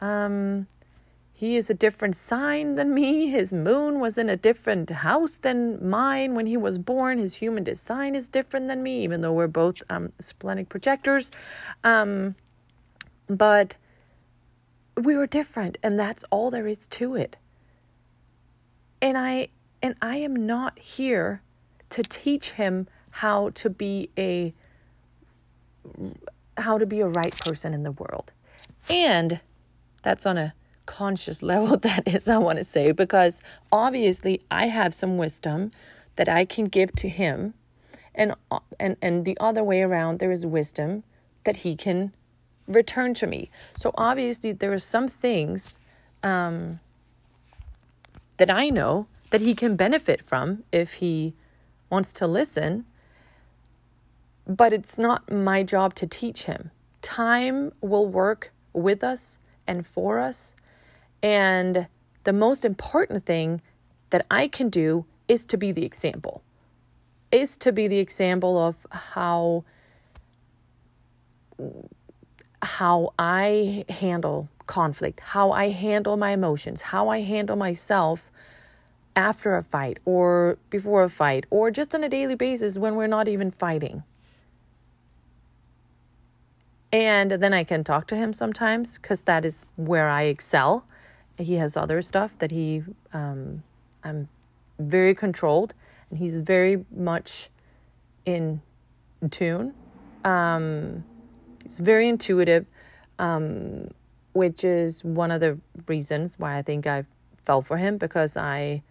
Um, 0.00 0.66
he 1.36 1.56
is 1.56 1.68
a 1.68 1.74
different 1.74 2.16
sign 2.16 2.76
than 2.76 2.94
me. 2.94 3.28
His 3.28 3.52
moon 3.52 4.00
was 4.00 4.16
in 4.16 4.30
a 4.30 4.38
different 4.38 4.88
house 4.88 5.36
than 5.36 5.86
mine 5.86 6.32
when 6.32 6.46
he 6.46 6.56
was 6.56 6.78
born. 6.78 7.18
His 7.18 7.34
human 7.34 7.62
design 7.62 8.14
is 8.14 8.26
different 8.26 8.68
than 8.68 8.82
me, 8.82 9.04
even 9.04 9.20
though 9.20 9.34
we're 9.34 9.46
both 9.46 9.82
um, 9.90 10.12
splenic 10.18 10.70
projectors. 10.70 11.30
Um, 11.84 12.36
but 13.28 13.76
we 14.96 15.14
were 15.14 15.26
different, 15.26 15.76
and 15.82 15.98
that's 15.98 16.24
all 16.30 16.50
there 16.50 16.66
is 16.66 16.86
to 16.86 17.16
it. 17.16 17.36
And 19.02 19.18
I 19.18 19.48
and 19.82 19.94
I 20.00 20.16
am 20.16 20.46
not 20.46 20.78
here 20.78 21.42
to 21.90 22.02
teach 22.02 22.52
him 22.52 22.88
how 23.10 23.50
to 23.50 23.68
be 23.68 24.08
a 24.16 24.54
how 26.56 26.78
to 26.78 26.86
be 26.86 27.00
a 27.00 27.06
right 27.06 27.38
person 27.40 27.74
in 27.74 27.82
the 27.82 27.92
world. 27.92 28.32
And 28.88 29.40
that's 30.00 30.24
on 30.24 30.38
a 30.38 30.54
conscious 30.86 31.42
level 31.42 31.76
that 31.88 32.06
is, 32.06 32.28
I 32.28 32.38
want 32.38 32.58
to 32.58 32.64
say, 32.64 32.92
because 32.92 33.40
obviously 33.70 34.42
I 34.50 34.68
have 34.68 34.94
some 34.94 35.18
wisdom 35.18 35.70
that 36.16 36.28
I 36.28 36.44
can 36.44 36.66
give 36.66 36.92
to 36.96 37.08
him. 37.08 37.54
And, 38.14 38.34
and, 38.80 38.96
and 39.02 39.24
the 39.24 39.36
other 39.38 39.62
way 39.62 39.82
around, 39.82 40.18
there 40.18 40.32
is 40.32 40.46
wisdom 40.46 41.02
that 41.44 41.58
he 41.58 41.76
can 41.76 42.12
return 42.66 43.14
to 43.14 43.26
me. 43.26 43.50
So 43.76 43.92
obviously, 43.96 44.52
there 44.52 44.72
are 44.72 44.78
some 44.78 45.06
things 45.06 45.78
um, 46.22 46.80
that 48.38 48.50
I 48.50 48.70
know 48.70 49.06
that 49.30 49.40
he 49.40 49.54
can 49.54 49.76
benefit 49.76 50.24
from 50.24 50.64
if 50.72 50.94
he 50.94 51.34
wants 51.90 52.12
to 52.14 52.26
listen, 52.26 52.86
but 54.46 54.72
it's 54.72 54.96
not 54.96 55.30
my 55.30 55.62
job 55.62 55.94
to 55.96 56.06
teach 56.06 56.44
him. 56.44 56.70
Time 57.02 57.72
will 57.80 58.06
work 58.06 58.52
with 58.72 59.04
us 59.04 59.38
and 59.66 59.86
for 59.86 60.18
us 60.18 60.54
and 61.22 61.88
the 62.24 62.32
most 62.32 62.64
important 62.64 63.24
thing 63.24 63.60
that 64.10 64.26
I 64.30 64.48
can 64.48 64.68
do 64.68 65.04
is 65.28 65.44
to 65.46 65.56
be 65.56 65.72
the 65.72 65.84
example, 65.84 66.42
is 67.32 67.56
to 67.58 67.72
be 67.72 67.88
the 67.88 67.98
example 67.98 68.58
of 68.58 68.76
how 68.90 69.64
how 72.62 73.12
I 73.18 73.84
handle 73.88 74.48
conflict, 74.66 75.20
how 75.20 75.52
I 75.52 75.68
handle 75.68 76.16
my 76.16 76.32
emotions, 76.32 76.82
how 76.82 77.08
I 77.08 77.20
handle 77.20 77.56
myself 77.56 78.30
after 79.14 79.56
a 79.56 79.62
fight 79.62 79.98
or 80.04 80.58
before 80.70 81.02
a 81.02 81.08
fight 81.08 81.46
or 81.50 81.70
just 81.70 81.94
on 81.94 82.04
a 82.04 82.08
daily 82.08 82.34
basis 82.34 82.76
when 82.76 82.96
we're 82.96 83.06
not 83.06 83.28
even 83.28 83.50
fighting. 83.50 84.02
And 86.92 87.30
then 87.30 87.52
I 87.52 87.64
can 87.64 87.84
talk 87.84 88.06
to 88.08 88.16
him 88.16 88.32
sometimes 88.32 88.98
because 88.98 89.22
that 89.22 89.44
is 89.44 89.66
where 89.76 90.08
I 90.08 90.24
excel 90.24 90.84
he 91.38 91.54
has 91.54 91.76
other 91.76 92.02
stuff 92.02 92.38
that 92.38 92.50
he 92.50 92.82
um, 93.12 93.62
I'm 94.04 94.28
very 94.78 95.14
controlled 95.14 95.74
and 96.10 96.18
he's 96.18 96.40
very 96.40 96.84
much 96.90 97.50
in 98.24 98.60
tune. 99.30 99.74
Um, 100.24 101.04
he's 101.62 101.78
very 101.78 102.08
intuitive, 102.08 102.66
um, 103.18 103.88
which 104.32 104.64
is 104.64 105.04
one 105.04 105.30
of 105.30 105.40
the 105.40 105.58
reasons 105.88 106.38
why 106.38 106.56
I 106.56 106.62
think 106.62 106.86
I 106.86 107.04
fell 107.44 107.62
for 107.62 107.76
him 107.76 107.96
because 107.96 108.36
I 108.36 108.82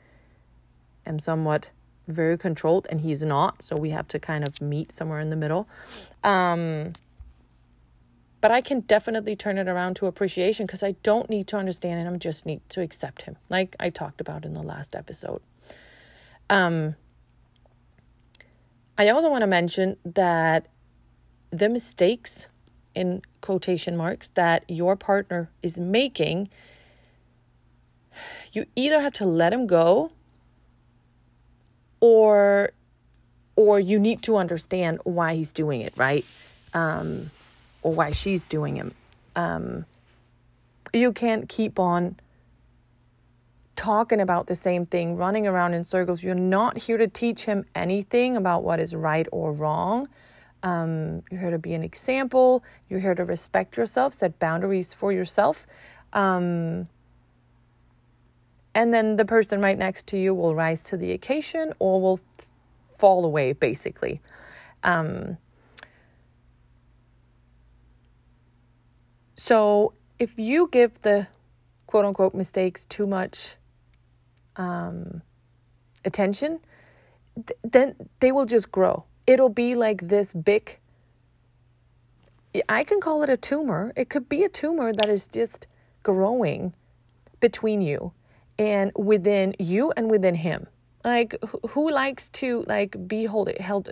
am 1.05 1.19
somewhat 1.19 1.71
very 2.07 2.37
controlled 2.37 2.87
and 2.89 3.01
he's 3.01 3.23
not. 3.23 3.61
So 3.61 3.75
we 3.75 3.89
have 3.91 4.07
to 4.09 4.19
kind 4.19 4.47
of 4.47 4.61
meet 4.61 4.91
somewhere 4.91 5.19
in 5.19 5.29
the 5.29 5.35
middle. 5.35 5.67
Um, 6.23 6.93
but 8.45 8.51
I 8.51 8.61
can 8.61 8.81
definitely 8.81 9.35
turn 9.35 9.57
it 9.57 9.67
around 9.67 9.95
to 9.95 10.05
appreciation 10.05 10.67
because 10.67 10.83
I 10.83 10.91
don't 11.01 11.31
need 11.31 11.47
to 11.47 11.57
understand 11.57 11.99
him, 11.99 12.13
I 12.13 12.17
just 12.17 12.45
need 12.45 12.61
to 12.69 12.81
accept 12.81 13.23
him, 13.23 13.37
like 13.49 13.75
I 13.79 13.89
talked 13.89 14.21
about 14.21 14.45
in 14.45 14.53
the 14.53 14.61
last 14.61 14.95
episode. 14.95 15.41
Um, 16.47 16.93
I 18.99 19.09
also 19.09 19.31
want 19.31 19.41
to 19.41 19.47
mention 19.47 19.97
that 20.05 20.67
the 21.49 21.69
mistakes 21.69 22.47
in 22.93 23.23
quotation 23.41 23.97
marks 23.97 24.29
that 24.35 24.63
your 24.67 24.95
partner 24.95 25.49
is 25.63 25.79
making, 25.79 26.49
you 28.53 28.67
either 28.75 29.01
have 29.01 29.13
to 29.13 29.25
let 29.25 29.53
him 29.53 29.65
go 29.65 30.11
or 31.99 32.73
or 33.55 33.79
you 33.79 33.97
need 33.97 34.21
to 34.21 34.37
understand 34.37 34.99
why 35.03 35.33
he's 35.33 35.51
doing 35.51 35.81
it, 35.81 35.93
right? 35.97 36.23
Um, 36.75 37.31
or 37.85 37.93
why 37.93 38.09
she's 38.09 38.45
doing 38.45 38.77
it. 38.77 38.91
Um, 39.35 39.85
you 40.91 41.13
can't 41.13 41.47
keep 41.47 41.77
on 41.77 42.19
talking 43.75 44.19
about 44.19 44.47
the 44.47 44.55
same 44.55 44.87
thing, 44.87 45.17
running 45.17 45.45
around 45.45 45.75
in 45.75 45.83
circles. 45.83 46.23
You're 46.23 46.33
not 46.33 46.79
here 46.79 46.97
to 46.97 47.07
teach 47.07 47.45
him 47.45 47.63
anything 47.75 48.37
about 48.37 48.63
what 48.63 48.79
is 48.79 48.95
right 48.95 49.27
or 49.31 49.51
wrong. 49.51 50.07
Um, 50.63 51.21
you're 51.29 51.39
here 51.39 51.51
to 51.51 51.59
be 51.59 51.75
an 51.75 51.83
example. 51.83 52.63
You're 52.89 53.01
here 53.01 53.13
to 53.13 53.23
respect 53.23 53.77
yourself, 53.77 54.13
set 54.13 54.39
boundaries 54.39 54.95
for 54.95 55.11
yourself. 55.11 55.67
Um, 56.11 56.87
and 58.73 58.91
then 58.91 59.15
the 59.15 59.25
person 59.25 59.61
right 59.61 59.77
next 59.77 60.07
to 60.07 60.17
you 60.17 60.33
will 60.33 60.55
rise 60.55 60.83
to 60.85 60.97
the 60.97 61.11
occasion 61.11 61.71
or 61.77 62.01
will 62.01 62.19
fall 62.97 63.25
away, 63.25 63.53
basically. 63.53 64.21
Um, 64.83 65.37
So 69.35 69.93
if 70.17 70.39
you 70.39 70.69
give 70.71 71.01
the 71.01 71.27
quote 71.87 72.05
unquote 72.05 72.33
mistakes 72.33 72.85
too 72.85 73.05
much 73.05 73.55
um, 74.55 75.21
attention, 76.05 76.59
th- 77.35 77.59
then 77.63 77.95
they 78.21 78.31
will 78.31 78.45
just 78.45 78.71
grow. 78.71 79.03
It'll 79.27 79.49
be 79.49 79.75
like 79.75 80.07
this 80.07 80.33
big, 80.33 80.79
I 82.69 82.83
can 82.83 83.01
call 83.01 83.23
it 83.23 83.29
a 83.29 83.37
tumor. 83.37 83.91
It 83.95 84.09
could 84.09 84.29
be 84.29 84.43
a 84.43 84.49
tumor 84.49 84.93
that 84.93 85.09
is 85.09 85.27
just 85.27 85.67
growing 86.03 86.73
between 87.39 87.81
you 87.81 88.13
and 88.57 88.91
within 88.95 89.55
you 89.59 89.91
and 89.97 90.09
within 90.09 90.35
him. 90.35 90.67
Like, 91.03 91.35
who 91.69 91.91
likes 91.91 92.29
to 92.29 92.63
like 92.67 93.07
be 93.07 93.25
hold, 93.25 93.49
held 93.59 93.91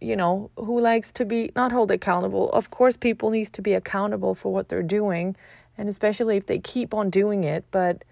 you 0.00 0.16
know, 0.16 0.50
who 0.56 0.80
likes 0.80 1.12
to 1.12 1.24
be 1.24 1.50
not 1.56 1.72
hold 1.72 1.90
accountable. 1.90 2.50
Of 2.50 2.70
course, 2.70 2.96
people 2.96 3.30
needs 3.30 3.50
to 3.50 3.62
be 3.62 3.74
accountable 3.74 4.34
for 4.34 4.52
what 4.52 4.68
they're 4.68 4.82
doing, 4.82 5.36
and 5.76 5.88
especially 5.88 6.36
if 6.36 6.46
they 6.46 6.58
keep 6.58 6.94
on 6.94 7.10
doing 7.10 7.44
it. 7.44 7.64
But 7.70 8.04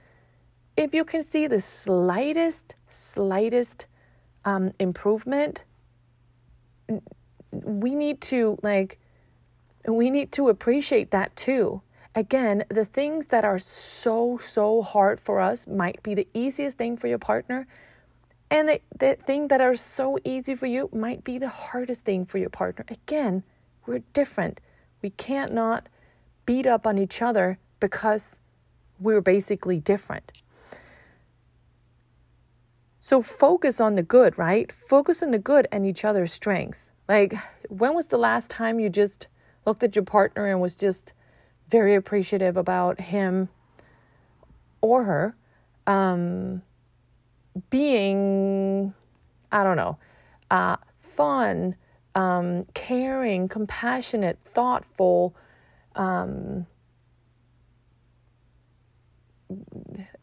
if 0.77 0.95
you 0.95 1.05
can 1.05 1.23
see 1.23 1.47
the 1.47 1.61
slightest, 1.61 2.77
slightest 2.87 3.87
um, 4.45 4.73
improvement, 4.79 5.65
we 7.51 7.95
need 7.95 8.21
to 8.21 8.59
like, 8.63 8.99
we 9.87 10.11
need 10.11 10.33
to 10.33 10.49
appreciate 10.49 11.11
that 11.11 11.35
too. 11.37 11.83
Again, 12.15 12.65
the 12.71 12.85
things 12.85 13.27
that 13.27 13.45
are 13.45 13.59
so, 13.59 14.39
so 14.39 14.83
hard 14.83 15.21
for 15.21 15.41
us 15.41 15.67
might 15.67 16.03
be 16.03 16.15
the 16.15 16.27
easiest 16.33 16.79
thing 16.79 16.97
for 16.97 17.09
your 17.09 17.19
partner. 17.19 17.67
And 18.51 18.69
the, 18.69 18.81
the 18.97 19.15
thing 19.15 19.49
that 19.49 19.61
are 19.61 19.75
so 19.75 20.19
easy 20.25 20.55
for 20.55 20.67
you 20.67 20.89
might 20.93 21.25
be 21.25 21.39
the 21.39 21.49
hardest 21.49 22.05
thing 22.05 22.25
for 22.25 22.39
your 22.39 22.51
partner. 22.51 22.85
Again, 22.89 23.43
we're 23.87 24.03
different. 24.13 24.61
We 25.03 25.11
can't 25.11 25.53
not 25.53 25.89
beat 26.45 26.67
up 26.67 26.87
on 26.87 26.97
each 26.99 27.23
other 27.23 27.59
because 27.81 28.39
we're 29.01 29.21
basically 29.21 29.81
different. 29.81 30.33
So 33.01 33.23
focus 33.23 33.81
on 33.81 33.95
the 33.95 34.03
good, 34.03 34.39
right? 34.39 34.71
Focus 34.73 35.23
on 35.23 35.31
the 35.31 35.39
good 35.39 35.69
and 35.71 35.87
each 35.87 36.05
other's 36.05 36.33
strengths. 36.33 36.91
Like, 37.09 37.35
when 37.69 37.95
was 37.95 38.07
the 38.07 38.19
last 38.19 38.51
time 38.51 38.81
you 38.81 38.89
just 38.89 39.29
looked 39.65 39.83
at 39.85 39.95
your 39.95 40.05
partner 40.05 40.47
and 40.51 40.61
was 40.61 40.75
just 40.75 41.13
very 41.69 41.95
appreciative 41.95 42.57
about 42.57 43.01
him 43.01 43.49
or 44.81 45.05
her 45.05 45.37
um, 45.87 46.63
being, 47.71 48.95
I 49.53 49.65
don't 49.65 49.77
know, 49.77 49.99
uh, 50.51 50.77
fun, 51.01 51.77
um, 52.15 52.65
caring, 52.75 53.49
compassionate, 53.49 54.39
thoughtful, 54.45 55.35
um, 55.95 56.67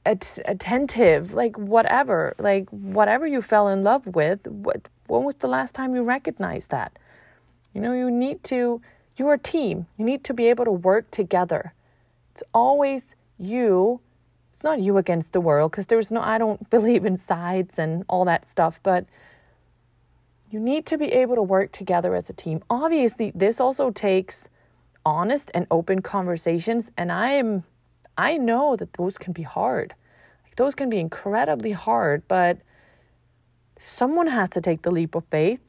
at- 0.06 0.40
attentive, 0.46 1.34
like 1.34 1.58
whatever, 1.58 2.36
like 2.38 2.70
whatever 2.70 3.26
you 3.26 3.42
fell 3.42 3.68
in 3.68 3.84
love 3.84 4.08
with. 4.08 4.48
What 4.48 4.90
when 5.08 5.24
was 5.24 5.36
the 5.36 5.48
last 5.48 5.76
time 5.76 5.96
you 5.96 6.04
recognized 6.04 6.72
that? 6.72 6.98
You 7.74 7.82
know, 7.82 7.94
you 7.94 8.12
need 8.12 8.44
to. 8.46 8.82
You're 9.16 9.34
a 9.34 9.40
team. 9.40 9.86
You 9.98 10.06
need 10.06 10.24
to 10.26 10.34
be 10.34 10.48
able 10.48 10.66
to 10.66 10.72
work 10.72 11.12
together. 11.12 11.74
It's 12.32 12.44
always 12.54 13.16
you. 13.38 14.02
It's 14.54 14.64
not 14.64 14.80
you 14.80 15.00
against 15.00 15.34
the 15.34 15.42
world 15.42 15.72
because 15.72 15.88
there's 15.88 16.12
no. 16.12 16.22
I 16.22 16.38
don't 16.38 16.70
believe 16.78 17.06
in 17.06 17.18
sides 17.18 17.80
and 17.80 18.06
all 18.08 18.26
that 18.26 18.48
stuff, 18.48 18.80
but. 18.84 19.06
You 20.52 20.60
need 20.60 20.86
to 20.86 21.00
be 21.00 21.08
able 21.08 21.34
to 21.34 21.42
work 21.42 21.72
together 21.72 22.14
as 22.14 22.30
a 22.30 22.34
team. 22.34 22.64
Obviously, 22.70 23.32
this 23.34 23.60
also 23.60 23.90
takes 23.90 24.50
honest 25.04 25.50
and 25.56 25.66
open 25.72 26.04
conversations, 26.04 26.92
and 26.96 27.12
I 27.12 27.32
am 27.32 27.64
I 28.18 28.38
know 28.38 28.76
that 28.76 28.94
those 28.94 29.18
can 29.18 29.34
be 29.34 29.42
hard. 29.42 29.96
Like 30.44 30.56
those 30.56 30.76
can 30.76 30.90
be 30.90 31.00
incredibly 31.00 31.72
hard, 31.72 32.22
but 32.28 32.60
someone 33.80 34.28
has 34.28 34.50
to 34.50 34.62
take 34.62 34.84
the 34.84 34.92
leap 34.92 35.16
of 35.16 35.26
faith 35.32 35.62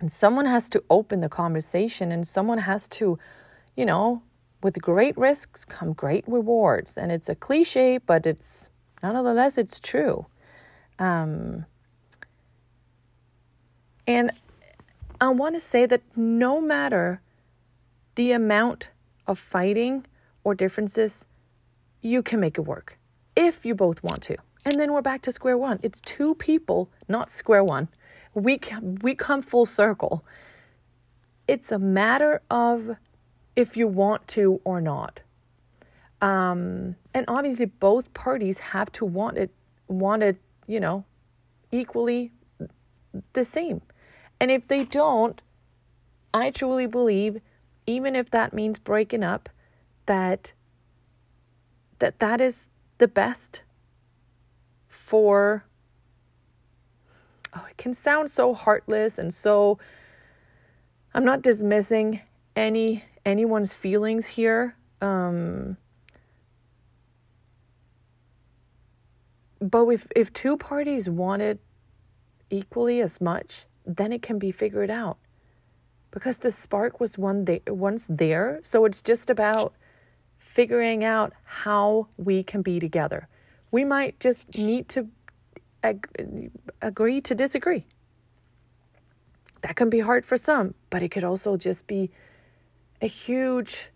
and 0.00 0.10
someone 0.10 0.46
has 0.46 0.68
to 0.70 0.84
open 0.88 1.18
the 1.18 1.28
conversation 1.28 2.12
and 2.12 2.26
someone 2.26 2.58
has 2.58 2.86
to, 2.88 3.18
you 3.76 3.84
know, 3.84 4.22
with 4.62 4.80
great 4.80 5.16
risks 5.16 5.64
come 5.64 5.92
great 5.92 6.24
rewards. 6.26 6.98
And 6.98 7.12
it's 7.12 7.28
a 7.28 7.34
cliche, 7.34 7.98
but 7.98 8.26
it's 8.26 8.70
nonetheless 9.02 9.58
it's 9.58 9.78
true. 9.80 10.26
Um, 10.98 11.64
and 14.06 14.32
I 15.20 15.28
want 15.30 15.54
to 15.54 15.60
say 15.60 15.86
that 15.86 16.02
no 16.16 16.60
matter 16.60 17.20
the 18.14 18.32
amount 18.32 18.90
of 19.26 19.38
fighting 19.38 20.06
or 20.44 20.54
differences 20.54 21.26
you 22.00 22.22
can 22.22 22.40
make 22.40 22.58
it 22.58 22.62
work 22.62 22.98
if 23.36 23.64
you 23.64 23.74
both 23.74 24.02
want 24.02 24.22
to. 24.22 24.36
And 24.64 24.78
then 24.78 24.92
we're 24.92 25.02
back 25.02 25.22
to 25.22 25.32
square 25.32 25.56
one. 25.56 25.78
It's 25.82 26.00
two 26.00 26.34
people, 26.34 26.90
not 27.08 27.30
square 27.30 27.64
one. 27.64 27.88
We 28.34 28.58
we 29.02 29.14
come 29.14 29.42
full 29.42 29.66
circle. 29.66 30.24
It's 31.46 31.72
a 31.72 31.78
matter 31.78 32.42
of 32.50 32.96
if 33.58 33.76
you 33.76 33.88
want 33.88 34.28
to 34.28 34.60
or 34.62 34.80
not. 34.80 35.20
Um, 36.22 36.94
and 37.12 37.24
obviously, 37.26 37.64
both 37.64 38.14
parties 38.14 38.60
have 38.60 38.92
to 38.92 39.04
want 39.04 39.36
it, 39.36 39.50
want 39.88 40.22
it, 40.22 40.36
you 40.68 40.78
know, 40.78 41.04
equally 41.72 42.30
the 43.32 43.42
same. 43.42 43.82
And 44.38 44.52
if 44.52 44.68
they 44.68 44.84
don't, 44.84 45.42
I 46.32 46.52
truly 46.52 46.86
believe, 46.86 47.40
even 47.84 48.14
if 48.14 48.30
that 48.30 48.52
means 48.52 48.78
breaking 48.78 49.24
up, 49.24 49.48
that 50.06 50.52
that 51.98 52.20
that 52.20 52.40
is 52.40 52.68
the 52.98 53.08
best 53.08 53.64
for 54.86 55.64
oh 57.54 57.66
it 57.68 57.76
can 57.76 57.92
sound 57.92 58.30
so 58.30 58.54
heartless 58.54 59.18
and 59.18 59.34
so 59.34 59.78
I'm 61.12 61.24
not 61.24 61.42
dismissing 61.42 62.20
any 62.54 63.04
anyone's 63.28 63.72
feelings 63.74 64.26
here 64.26 64.76
um 65.00 65.76
but 69.60 69.86
if 69.88 70.06
if 70.16 70.32
two 70.32 70.56
parties 70.56 71.08
want 71.08 71.42
it 71.42 71.58
equally 72.50 73.00
as 73.00 73.20
much 73.20 73.66
then 73.86 74.12
it 74.12 74.22
can 74.22 74.38
be 74.38 74.50
figured 74.50 74.90
out 74.90 75.18
because 76.10 76.38
the 76.38 76.50
spark 76.50 77.00
was 77.00 77.18
one 77.18 77.44
they, 77.44 77.60
once 77.68 78.06
there 78.10 78.60
so 78.62 78.84
it's 78.84 79.02
just 79.02 79.30
about 79.30 79.74
figuring 80.38 81.04
out 81.04 81.32
how 81.44 82.08
we 82.16 82.42
can 82.42 82.62
be 82.62 82.80
together. 82.80 83.28
We 83.70 83.84
might 83.84 84.18
just 84.20 84.56
need 84.56 84.88
to 84.90 85.08
ag- 85.84 86.50
agree 86.80 87.20
to 87.22 87.34
disagree. 87.34 87.84
That 89.62 89.76
can 89.76 89.90
be 89.90 90.00
hard 90.00 90.24
for 90.24 90.36
some, 90.36 90.74
but 90.90 91.02
it 91.02 91.10
could 91.10 91.24
also 91.24 91.56
just 91.56 91.86
be 91.86 92.10
a 93.00 93.06
huge 93.06 93.90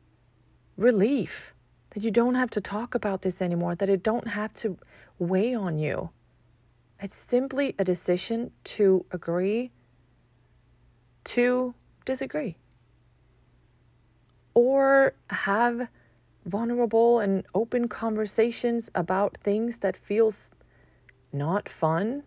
relief 0.77 1.55
that 1.91 2.03
you 2.03 2.11
don't 2.11 2.35
have 2.35 2.51
to 2.51 2.61
talk 2.61 2.95
about 2.95 3.23
this 3.23 3.43
anymore, 3.43 3.75
that 3.75 3.89
it 3.89 4.03
don't 4.03 4.29
have 4.29 4.53
to 4.55 4.79
weigh 5.19 5.55
on 5.55 5.79
you. 5.79 6.11
It's 7.01 7.17
simply 7.17 7.75
a 7.79 7.85
decision 7.85 8.53
to 8.65 9.05
agree 9.11 9.73
to 11.25 11.75
disagree 12.05 12.57
or 14.55 15.15
have 15.31 15.89
vulnerable 16.47 17.21
and 17.21 17.45
open 17.55 17.89
conversations 17.89 18.91
about 18.95 19.37
things 19.39 19.79
that 19.79 19.97
feels 19.97 20.51
not 21.33 21.69
fun. 21.69 22.23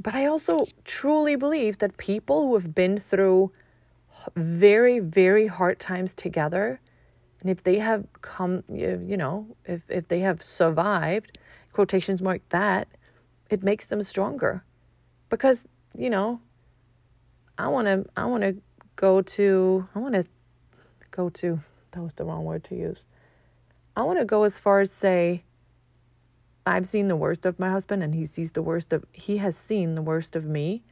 But 0.00 0.14
I 0.14 0.26
also 0.26 0.66
truly 0.84 1.34
believe 1.36 1.78
that 1.78 1.96
people 1.96 2.46
who 2.46 2.54
have 2.54 2.74
been 2.74 2.98
through 2.98 3.52
very, 4.34 4.98
very 4.98 5.46
hard 5.46 5.78
times 5.78 6.14
together, 6.14 6.80
and 7.40 7.50
if 7.50 7.62
they 7.62 7.78
have 7.78 8.06
come, 8.20 8.64
you 8.68 9.16
know, 9.16 9.46
if, 9.64 9.82
if 9.88 10.08
they 10.08 10.20
have 10.20 10.42
survived, 10.42 11.38
quotations 11.72 12.20
mark 12.20 12.42
that, 12.48 12.88
it 13.48 13.62
makes 13.62 13.86
them 13.86 14.02
stronger. 14.02 14.64
Because, 15.28 15.64
you 15.96 16.10
know, 16.10 16.40
I 17.56 17.68
want 17.68 17.86
to, 17.86 18.06
I 18.16 18.24
want 18.24 18.42
to 18.42 18.56
go 18.96 19.22
to, 19.22 19.88
I 19.94 19.98
want 20.00 20.14
to 20.14 20.24
go 21.10 21.28
to, 21.28 21.60
that 21.92 22.02
was 22.02 22.14
the 22.14 22.24
wrong 22.24 22.44
word 22.44 22.64
to 22.64 22.74
use. 22.74 23.04
I 23.96 24.02
want 24.02 24.18
to 24.18 24.24
go 24.24 24.44
as 24.44 24.58
far 24.58 24.80
as 24.80 24.90
say 24.90 25.44
I've 26.66 26.86
seen 26.86 27.08
the 27.08 27.16
worst 27.16 27.46
of 27.46 27.58
my 27.58 27.70
husband 27.70 28.02
and 28.02 28.14
he 28.14 28.24
sees 28.24 28.52
the 28.52 28.62
worst 28.62 28.92
of 28.92 29.04
he 29.12 29.38
has 29.38 29.56
seen 29.56 29.94
the 29.94 30.02
worst 30.02 30.36
of 30.36 30.46
me. 30.46 30.82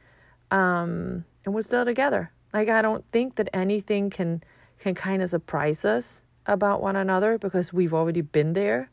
Um, 0.49 1.23
and 1.45 1.53
we're 1.53 1.61
still 1.61 1.85
together. 1.85 2.31
Like 2.57 2.69
I 2.69 2.81
don't 2.81 3.07
think 3.07 3.35
that 3.35 3.49
anything 3.53 4.09
can 4.09 4.43
can 4.79 4.95
kind 4.95 5.21
of 5.21 5.29
surprise 5.29 5.85
us 5.85 6.23
about 6.47 6.81
one 6.81 6.95
another 6.95 7.37
because 7.37 7.71
we've 7.71 7.93
already 7.93 8.21
been 8.21 8.53
there 8.53 8.89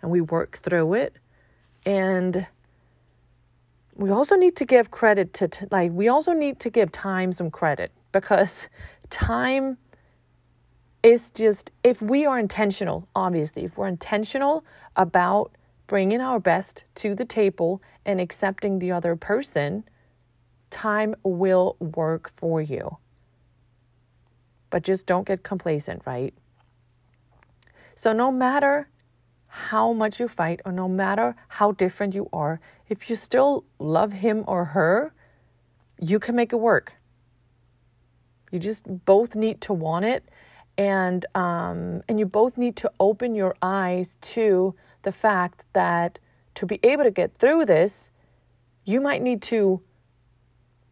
and 0.00 0.12
we 0.12 0.20
work 0.20 0.56
through 0.56 0.94
it. 0.94 1.16
And 1.84 2.46
we 3.96 4.10
also 4.10 4.36
need 4.36 4.54
to 4.54 4.64
give 4.64 4.92
credit 4.92 5.32
to 5.32 5.48
t- 5.48 5.66
like 5.72 5.90
we 5.90 6.06
also 6.06 6.32
need 6.32 6.60
to 6.60 6.70
give 6.70 6.92
time 6.92 7.32
some 7.32 7.50
credit 7.50 7.90
because 8.12 8.68
time 9.10 9.78
is 11.02 11.32
just 11.32 11.72
if 11.82 12.00
we 12.00 12.24
are 12.24 12.38
intentional, 12.38 13.08
obviously, 13.16 13.64
if 13.64 13.76
we're 13.76 13.88
intentional 13.88 14.64
about 14.94 15.50
bringing 15.88 16.20
our 16.20 16.38
best 16.38 16.84
to 16.94 17.16
the 17.16 17.24
table 17.24 17.82
and 18.06 18.20
accepting 18.20 18.78
the 18.78 18.92
other 18.92 19.16
person, 19.16 19.82
time 20.70 21.16
will 21.24 21.74
work 21.80 22.30
for 22.36 22.62
you. 22.62 22.96
But 24.70 24.82
just 24.82 25.06
don't 25.06 25.26
get 25.26 25.42
complacent, 25.42 26.02
right? 26.04 26.34
So, 27.94 28.12
no 28.12 28.30
matter 28.30 28.88
how 29.48 29.92
much 29.92 30.20
you 30.20 30.28
fight 30.28 30.60
or 30.64 30.72
no 30.72 30.88
matter 30.88 31.34
how 31.48 31.72
different 31.72 32.14
you 32.14 32.28
are, 32.32 32.60
if 32.88 33.08
you 33.08 33.16
still 33.16 33.64
love 33.78 34.12
him 34.12 34.44
or 34.46 34.66
her, 34.66 35.12
you 36.00 36.18
can 36.18 36.36
make 36.36 36.52
it 36.52 36.60
work. 36.60 36.96
You 38.52 38.58
just 38.58 38.84
both 39.04 39.34
need 39.34 39.60
to 39.62 39.72
want 39.72 40.04
it 40.04 40.28
and 40.78 41.26
um, 41.34 42.00
and 42.08 42.18
you 42.18 42.24
both 42.24 42.56
need 42.56 42.76
to 42.76 42.90
open 43.00 43.34
your 43.34 43.54
eyes 43.60 44.16
to 44.20 44.74
the 45.02 45.12
fact 45.12 45.66
that 45.72 46.20
to 46.54 46.66
be 46.66 46.78
able 46.82 47.04
to 47.04 47.10
get 47.10 47.34
through 47.36 47.64
this, 47.64 48.10
you 48.84 49.00
might 49.00 49.22
need 49.22 49.42
to 49.42 49.82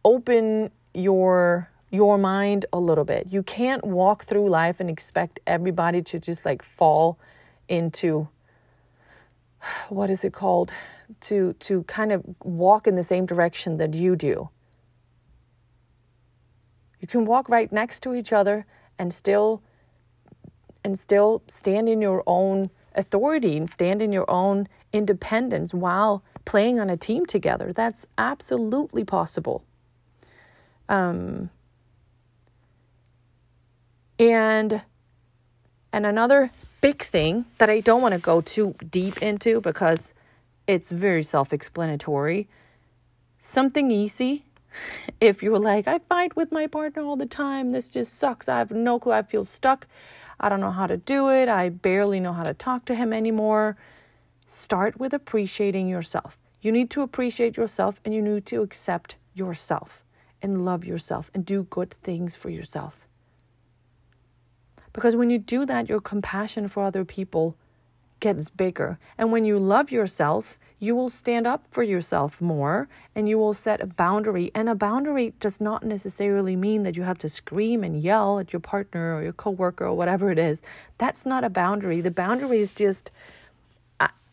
open 0.03 0.71
your 0.93 1.71
your 1.89 2.17
mind 2.17 2.65
a 2.73 2.79
little 2.79 3.05
bit. 3.05 3.27
You 3.31 3.43
can't 3.43 3.83
walk 3.85 4.23
through 4.23 4.49
life 4.49 4.79
and 4.79 4.89
expect 4.89 5.39
everybody 5.47 6.01
to 6.03 6.19
just 6.19 6.45
like 6.45 6.61
fall 6.61 7.17
into 7.67 8.27
what 9.89 10.09
is 10.09 10.23
it 10.23 10.33
called? 10.33 10.71
To 11.21 11.53
to 11.53 11.83
kind 11.83 12.11
of 12.11 12.23
walk 12.43 12.87
in 12.87 12.95
the 12.95 13.03
same 13.03 13.25
direction 13.25 13.77
that 13.77 13.93
you 13.93 14.15
do. 14.15 14.49
You 16.99 17.07
can 17.07 17.25
walk 17.25 17.49
right 17.49 17.71
next 17.71 18.01
to 18.01 18.13
each 18.13 18.33
other 18.33 18.65
and 18.99 19.13
still 19.13 19.61
and 20.83 20.97
still 20.97 21.43
stand 21.47 21.89
in 21.89 22.01
your 22.01 22.23
own 22.27 22.69
authority 22.95 23.57
and 23.57 23.69
stand 23.69 24.01
in 24.01 24.11
your 24.11 24.29
own 24.29 24.67
independence 24.91 25.73
while 25.73 26.23
playing 26.45 26.79
on 26.79 26.89
a 26.89 26.97
team 26.97 27.25
together. 27.25 27.71
That's 27.71 28.05
absolutely 28.17 29.03
possible. 29.03 29.63
Um 30.89 31.49
and 34.19 34.81
and 35.93 36.05
another 36.05 36.51
big 36.81 37.01
thing 37.01 37.45
that 37.59 37.69
I 37.69 37.79
don't 37.79 38.01
want 38.01 38.13
to 38.13 38.19
go 38.19 38.41
too 38.41 38.75
deep 38.89 39.21
into 39.21 39.61
because 39.61 40.13
it's 40.67 40.91
very 40.91 41.23
self 41.23 41.53
explanatory. 41.53 42.47
Something 43.39 43.91
easy. 43.91 44.43
If 45.19 45.41
you're 45.41 45.57
like, 45.57 45.87
I 45.87 45.97
fight 45.97 46.35
with 46.35 46.51
my 46.51 46.67
partner 46.67 47.01
all 47.01 47.15
the 47.15 47.25
time, 47.25 47.71
this 47.71 47.89
just 47.89 48.13
sucks. 48.13 48.47
I 48.47 48.59
have 48.59 48.69
no 48.69 48.99
clue. 48.99 49.13
I 49.13 49.23
feel 49.23 49.43
stuck. 49.43 49.87
I 50.39 50.49
don't 50.49 50.59
know 50.59 50.71
how 50.71 50.85
to 50.85 50.97
do 50.97 51.29
it. 51.29 51.49
I 51.49 51.69
barely 51.69 52.19
know 52.19 52.33
how 52.33 52.43
to 52.43 52.53
talk 52.53 52.85
to 52.85 52.95
him 52.95 53.11
anymore. 53.11 53.75
Start 54.45 54.99
with 54.99 55.13
appreciating 55.13 55.87
yourself. 55.87 56.37
You 56.61 56.71
need 56.71 56.91
to 56.91 57.01
appreciate 57.01 57.57
yourself 57.57 57.99
and 58.05 58.13
you 58.13 58.21
need 58.21 58.45
to 58.47 58.61
accept 58.61 59.15
yourself 59.33 60.03
and 60.41 60.63
love 60.63 60.85
yourself 60.85 61.31
and 61.33 61.43
do 61.43 61.63
good 61.63 61.91
things 61.91 62.35
for 62.35 62.49
yourself. 62.49 63.06
Because 64.93 65.15
when 65.15 65.29
you 65.29 65.37
do 65.37 65.65
that, 65.65 65.89
your 65.89 66.01
compassion 66.01 66.67
for 66.67 66.83
other 66.83 67.05
people 67.05 67.55
gets 68.19 68.49
bigger. 68.49 68.97
And 69.17 69.31
when 69.31 69.45
you 69.45 69.59
love 69.59 69.91
yourself, 69.91 70.57
you 70.79 70.95
will 70.95 71.09
stand 71.09 71.47
up 71.47 71.65
for 71.71 71.83
yourself 71.83 72.39
more 72.39 72.87
and 73.15 73.27
you 73.27 73.37
will 73.37 73.53
set 73.53 73.81
a 73.81 73.85
boundary. 73.85 74.51
And 74.53 74.69
a 74.69 74.75
boundary 74.75 75.33
does 75.39 75.59
not 75.59 75.83
necessarily 75.83 76.55
mean 76.55 76.83
that 76.83 76.97
you 76.97 77.03
have 77.03 77.17
to 77.19 77.29
scream 77.29 77.83
and 77.83 78.01
yell 78.01 78.39
at 78.39 78.53
your 78.53 78.59
partner 78.59 79.15
or 79.15 79.23
your 79.23 79.33
coworker 79.33 79.85
or 79.85 79.93
whatever 79.93 80.31
it 80.31 80.39
is. 80.39 80.61
That's 80.97 81.25
not 81.25 81.43
a 81.43 81.49
boundary. 81.49 82.01
The 82.01 82.11
boundary 82.11 82.59
is 82.59 82.73
just 82.73 83.11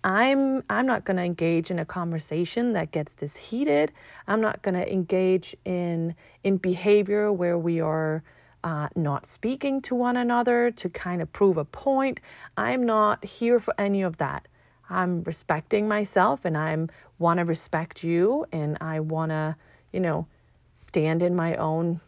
I'm 0.04 0.62
I'm 0.68 0.84
not 0.84 1.06
going 1.06 1.16
to 1.16 1.22
engage 1.22 1.70
in 1.70 1.78
a 1.78 1.84
conversation 1.86 2.74
that 2.74 2.90
gets 2.90 3.14
this 3.14 3.36
heated. 3.36 3.90
I'm 4.28 4.42
not 4.42 4.60
going 4.60 4.74
to 4.74 4.92
engage 4.92 5.56
in 5.64 6.14
in 6.44 6.58
behavior 6.58 7.32
where 7.32 7.56
we 7.56 7.80
are 7.80 8.22
uh, 8.64 8.88
not 8.96 9.26
speaking 9.26 9.80
to 9.82 9.94
one 9.94 10.16
another 10.16 10.70
to 10.70 10.88
kind 10.88 11.20
of 11.22 11.32
prove 11.32 11.58
a 11.58 11.64
point. 11.64 12.18
I'm 12.56 12.84
not 12.84 13.24
here 13.24 13.60
for 13.60 13.74
any 13.78 14.02
of 14.02 14.16
that. 14.16 14.48
I'm 14.88 15.22
respecting 15.22 15.86
myself 15.86 16.44
and 16.44 16.56
I 16.56 16.76
want 17.18 17.38
to 17.38 17.44
respect 17.44 18.02
you 18.02 18.46
and 18.52 18.78
I 18.80 19.00
want 19.00 19.30
to, 19.30 19.56
you 19.92 20.00
know, 20.00 20.26
stand 20.72 21.22
in 21.22 21.36
my 21.36 21.54
own 21.56 22.00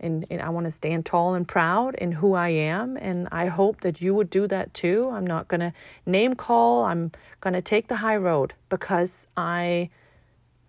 and, 0.00 0.26
and 0.30 0.42
I 0.42 0.50
want 0.50 0.64
to 0.64 0.70
stand 0.70 1.06
tall 1.06 1.34
and 1.34 1.46
proud 1.46 1.94
in 1.94 2.10
who 2.12 2.34
I 2.34 2.48
am. 2.48 2.96
And 2.96 3.28
I 3.30 3.46
hope 3.46 3.80
that 3.82 4.02
you 4.02 4.14
would 4.14 4.30
do 4.30 4.46
that 4.48 4.74
too. 4.74 5.08
I'm 5.10 5.26
not 5.26 5.46
going 5.48 5.60
to 5.60 5.72
name 6.06 6.34
call. 6.34 6.84
I'm 6.84 7.12
going 7.40 7.54
to 7.54 7.62
take 7.62 7.86
the 7.86 7.96
high 7.96 8.16
road 8.16 8.52
because 8.68 9.28
I 9.36 9.90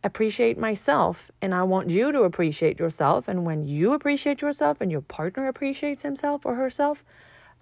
appreciate 0.06 0.58
myself 0.58 1.32
and 1.42 1.54
I 1.54 1.64
want 1.64 1.90
you 1.90 2.12
to 2.12 2.22
appreciate 2.22 2.80
yourself. 2.80 3.28
And 3.28 3.44
when 3.44 3.66
you 3.66 3.94
appreciate 3.94 4.40
yourself 4.40 4.80
and 4.80 4.92
your 4.92 5.02
partner 5.02 5.48
appreciates 5.48 6.04
himself 6.04 6.46
or 6.46 6.54
herself, 6.54 7.04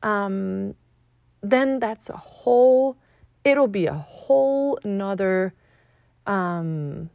um, 0.03 0.75
then 1.41 1.79
that's 1.79 2.10
a 2.10 2.17
whole, 2.17 2.97
it'll 3.45 3.69
be 3.69 3.86
a 3.88 3.93
whole 3.93 4.77
nother, 4.84 5.53
um, 6.27 7.10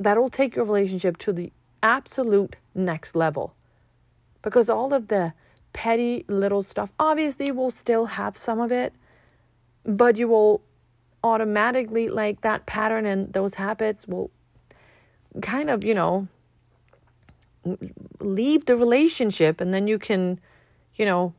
that'll 0.00 0.28
take 0.28 0.56
your 0.56 0.64
relationship 0.64 1.16
to 1.18 1.32
the 1.32 1.52
absolute 1.82 2.56
next 2.74 3.14
level. 3.14 3.54
Because 4.42 4.68
all 4.68 4.92
of 4.92 5.06
the 5.06 5.34
petty 5.72 6.24
little 6.28 6.62
stuff, 6.62 6.92
obviously, 6.98 7.52
will 7.52 7.70
still 7.70 8.06
have 8.06 8.36
some 8.36 8.60
of 8.60 8.72
it, 8.72 8.92
but 9.84 10.16
you 10.16 10.26
will 10.26 10.62
automatically, 11.22 12.08
like 12.08 12.40
that 12.40 12.66
pattern 12.66 13.06
and 13.06 13.32
those 13.32 13.54
habits 13.54 14.06
will 14.08 14.30
kind 15.40 15.70
of, 15.70 15.84
you 15.84 15.94
know, 15.94 16.28
leave 18.20 18.66
the 18.66 18.76
relationship 18.76 19.60
and 19.60 19.72
then 19.72 19.88
you 19.88 19.98
can, 19.98 20.40
you 20.94 21.04
know, 21.04 21.34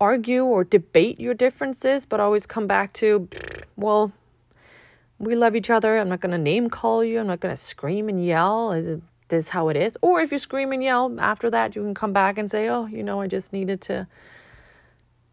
argue 0.00 0.44
or 0.44 0.64
debate 0.64 1.20
your 1.20 1.34
differences, 1.34 2.06
but 2.06 2.20
always 2.20 2.46
come 2.46 2.66
back 2.66 2.92
to, 2.94 3.28
well, 3.76 4.12
we 5.18 5.36
love 5.36 5.54
each 5.54 5.68
other. 5.68 5.98
I'm 5.98 6.08
not 6.08 6.20
going 6.20 6.32
to 6.32 6.38
name 6.38 6.70
call 6.70 7.04
you. 7.04 7.20
I'm 7.20 7.26
not 7.26 7.40
going 7.40 7.52
to 7.52 7.60
scream 7.60 8.08
and 8.08 8.24
yell. 8.24 8.72
Is 8.72 9.00
this 9.28 9.50
how 9.50 9.68
it 9.68 9.76
is? 9.76 9.96
Or 10.00 10.20
if 10.20 10.32
you 10.32 10.38
scream 10.38 10.72
and 10.72 10.82
yell 10.82 11.14
after 11.20 11.50
that, 11.50 11.76
you 11.76 11.82
can 11.82 11.94
come 11.94 12.12
back 12.12 12.38
and 12.38 12.50
say, 12.50 12.68
oh, 12.68 12.86
you 12.86 13.02
know, 13.02 13.20
I 13.20 13.26
just 13.26 13.52
needed 13.52 13.80
to 13.82 14.06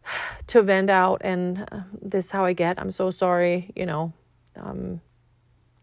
to 0.48 0.62
vent 0.62 0.90
out 0.90 1.22
and 1.24 1.66
uh, 1.72 1.80
this 2.02 2.26
is 2.26 2.32
how 2.32 2.46
I 2.46 2.54
get. 2.54 2.80
I'm 2.80 2.92
so 2.92 3.10
sorry, 3.10 3.72
you 3.76 3.86
know. 3.86 4.14
Um, 4.56 5.02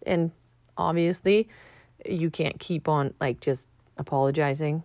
and 0.06 0.32
obviously, 0.76 1.48
you 2.04 2.30
can't 2.30 2.58
keep 2.58 2.88
on 2.88 3.14
like 3.20 3.40
just 3.40 3.68
apologizing 3.96 4.82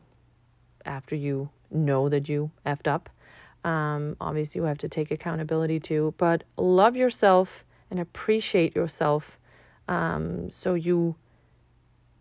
after 0.86 1.16
you 1.16 1.50
know 1.72 2.10
that 2.10 2.30
you 2.30 2.52
effed 2.66 2.88
up. 2.88 3.10
Um, 3.64 4.16
obviously, 4.22 4.60
you 4.60 4.66
have 4.66 4.78
to 4.80 4.90
take 4.90 5.12
accountability 5.12 5.80
too, 5.80 6.14
but 6.18 6.44
love 6.58 6.96
yourself 6.96 7.66
and 7.92 8.00
appreciate 8.00 8.76
yourself 8.76 9.38
um, 9.88 10.52
so 10.52 10.76
you 10.76 11.16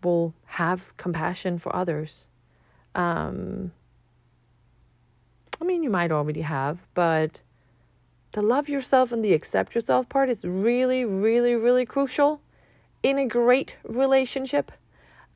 will 0.02 0.34
have 0.46 0.96
compassion 0.96 1.58
for 1.58 1.74
others. 1.74 2.28
Um, 2.94 3.72
I 5.60 5.64
mean, 5.64 5.82
you 5.82 5.90
might 5.90 6.10
already 6.10 6.42
have, 6.42 6.78
but 6.94 7.40
the 8.32 8.42
love 8.42 8.68
yourself 8.68 9.12
and 9.12 9.24
the 9.24 9.32
accept 9.32 9.74
yourself 9.74 10.08
part 10.08 10.30
is 10.30 10.44
really, 10.44 11.04
really, 11.04 11.54
really 11.54 11.84
crucial 11.84 12.40
in 13.02 13.18
a 13.18 13.26
great 13.26 13.76
relationship. 13.84 14.72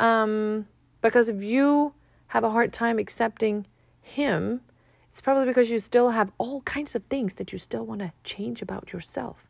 Um, 0.02 0.66
because 1.00 1.28
if 1.28 1.42
you 1.42 1.94
have 2.26 2.42
a 2.42 2.50
hard 2.50 2.72
time 2.72 2.98
accepting 2.98 3.66
him, 4.00 4.60
it's 5.08 5.20
probably 5.20 5.46
because 5.46 5.70
you 5.70 5.78
still 5.78 6.10
have 6.10 6.32
all 6.38 6.60
kinds 6.62 6.96
of 6.96 7.04
things 7.04 7.34
that 7.34 7.52
you 7.52 7.58
still 7.58 7.86
want 7.86 8.00
to 8.00 8.12
change 8.24 8.62
about 8.62 8.92
yourself. 8.92 9.48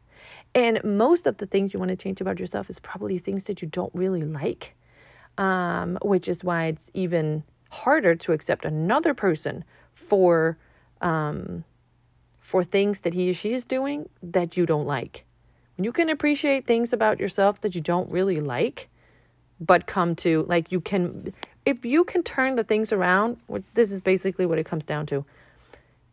And 0.55 0.83
most 0.85 1.27
of 1.27 1.39
the 1.39 1.47
things 1.47 1.73
you 1.73 1.81
want 1.81 1.89
to 1.89 1.97
change 1.97 2.21
about 2.21 2.39
yourself 2.39 2.69
is 2.69 2.79
probably 2.79 3.17
things 3.17 3.45
that 3.45 3.63
you 3.63 3.69
don't 3.69 3.93
really 3.95 4.25
like, 4.25 4.77
um, 5.39 5.99
which 6.03 6.29
is 6.29 6.45
why 6.45 6.67
it's 6.67 6.91
even 6.93 7.45
harder 7.71 8.15
to 8.15 8.33
accept 8.33 8.67
another 8.67 9.15
person 9.15 9.65
for 9.95 10.59
um, 11.01 11.65
for 12.41 12.63
things 12.63 13.01
that 13.01 13.15
he 13.15 13.31
or 13.31 13.35
she 13.35 13.53
is 13.53 13.65
doing 13.65 14.09
that 14.23 14.57
you 14.57 14.67
don't 14.67 14.87
like. 14.87 15.25
When 15.77 15.85
you 15.85 15.93
can 15.93 16.11
appreciate 16.11 16.67
things 16.67 16.93
about 16.93 17.19
yourself 17.19 17.61
that 17.63 17.75
you 17.75 17.81
don't 17.81 18.11
really 18.11 18.37
like, 18.37 18.91
but 19.67 19.87
come 19.87 20.15
to 20.15 20.45
like 20.49 20.73
you 20.73 20.81
can 20.81 21.33
if 21.65 21.85
you 21.85 22.05
can 22.05 22.23
turn 22.23 22.55
the 22.55 22.65
things 22.65 22.93
around 22.93 23.37
which 23.47 23.65
this 23.75 23.93
is 23.93 24.01
basically 24.01 24.47
what 24.47 24.59
it 24.59 24.65
comes 24.65 24.85
down 24.85 25.07
to 25.07 25.25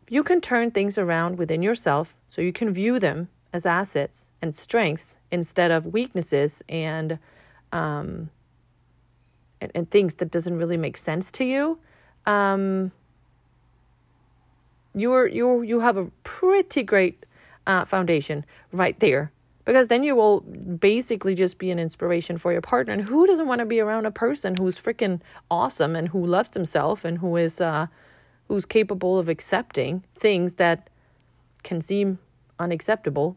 you 0.08 0.24
can 0.24 0.40
turn 0.40 0.70
things 0.70 0.98
around 0.98 1.38
within 1.38 1.62
yourself 1.62 2.16
so 2.28 2.42
you 2.42 2.52
can 2.52 2.72
view 2.72 2.98
them 2.98 3.28
as 3.52 3.66
assets 3.66 4.30
and 4.40 4.54
strengths 4.54 5.18
instead 5.30 5.70
of 5.70 5.86
weaknesses 5.86 6.62
and 6.68 7.18
um 7.72 8.30
and, 9.60 9.70
and 9.74 9.90
things 9.90 10.14
that 10.14 10.30
doesn't 10.30 10.56
really 10.56 10.78
make 10.78 10.96
sense 10.96 11.30
to 11.32 11.44
you. 11.44 11.78
Um 12.26 12.92
you're 14.94 15.26
you 15.26 15.62
you 15.62 15.80
have 15.80 15.96
a 15.96 16.06
pretty 16.24 16.82
great 16.82 17.24
uh, 17.66 17.84
foundation 17.84 18.44
right 18.72 18.98
there 18.98 19.30
because 19.70 19.86
then 19.86 20.02
you 20.02 20.16
will 20.16 20.40
basically 20.40 21.32
just 21.32 21.56
be 21.58 21.70
an 21.70 21.78
inspiration 21.78 22.36
for 22.36 22.50
your 22.50 22.60
partner. 22.60 22.92
And 22.92 23.02
who 23.02 23.24
doesn't 23.24 23.46
want 23.46 23.60
to 23.60 23.64
be 23.64 23.78
around 23.78 24.04
a 24.04 24.10
person 24.10 24.56
who's 24.56 24.76
freaking 24.76 25.20
awesome 25.48 25.94
and 25.94 26.08
who 26.08 26.26
loves 26.26 26.52
himself 26.54 27.04
and 27.04 27.18
who 27.18 27.36
is 27.36 27.60
uh, 27.60 27.86
who's 28.48 28.66
capable 28.66 29.16
of 29.16 29.28
accepting 29.28 30.02
things 30.12 30.54
that 30.54 30.90
can 31.62 31.80
seem 31.80 32.18
unacceptable 32.58 33.36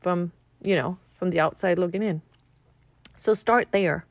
from 0.00 0.32
you 0.62 0.74
know 0.74 0.96
from 1.12 1.28
the 1.28 1.38
outside 1.38 1.78
looking 1.78 2.02
in. 2.02 2.22
So 3.12 3.34
start 3.34 3.70
there. 3.70 4.06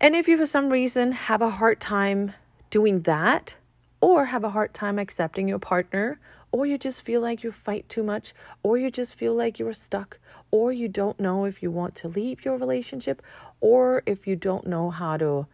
And 0.00 0.16
if 0.16 0.28
you 0.28 0.38
for 0.38 0.46
some 0.46 0.70
reason 0.70 1.12
have 1.12 1.42
a 1.42 1.50
hard 1.50 1.78
time 1.78 2.32
doing 2.70 3.02
that 3.02 3.56
or 4.00 4.24
have 4.24 4.44
a 4.44 4.50
hard 4.56 4.72
time 4.72 4.98
accepting 4.98 5.46
your 5.46 5.58
partner 5.58 6.18
or 6.50 6.66
you 6.66 6.78
just 6.78 7.02
feel 7.02 7.20
like 7.20 7.42
you 7.42 7.52
fight 7.52 7.88
too 7.88 8.02
much, 8.02 8.32
or 8.62 8.78
you 8.78 8.90
just 8.90 9.14
feel 9.14 9.34
like 9.34 9.58
you're 9.58 9.72
stuck, 9.72 10.18
or 10.50 10.72
you 10.72 10.88
don't 10.88 11.18
know 11.20 11.44
if 11.44 11.62
you 11.62 11.70
want 11.70 11.94
to 11.96 12.08
leave 12.08 12.44
your 12.44 12.56
relationship, 12.56 13.22
or 13.60 14.02
if 14.06 14.26
you 14.26 14.36
don't 14.36 14.66
know 14.66 14.90
how 14.90 15.16
to, 15.16 15.46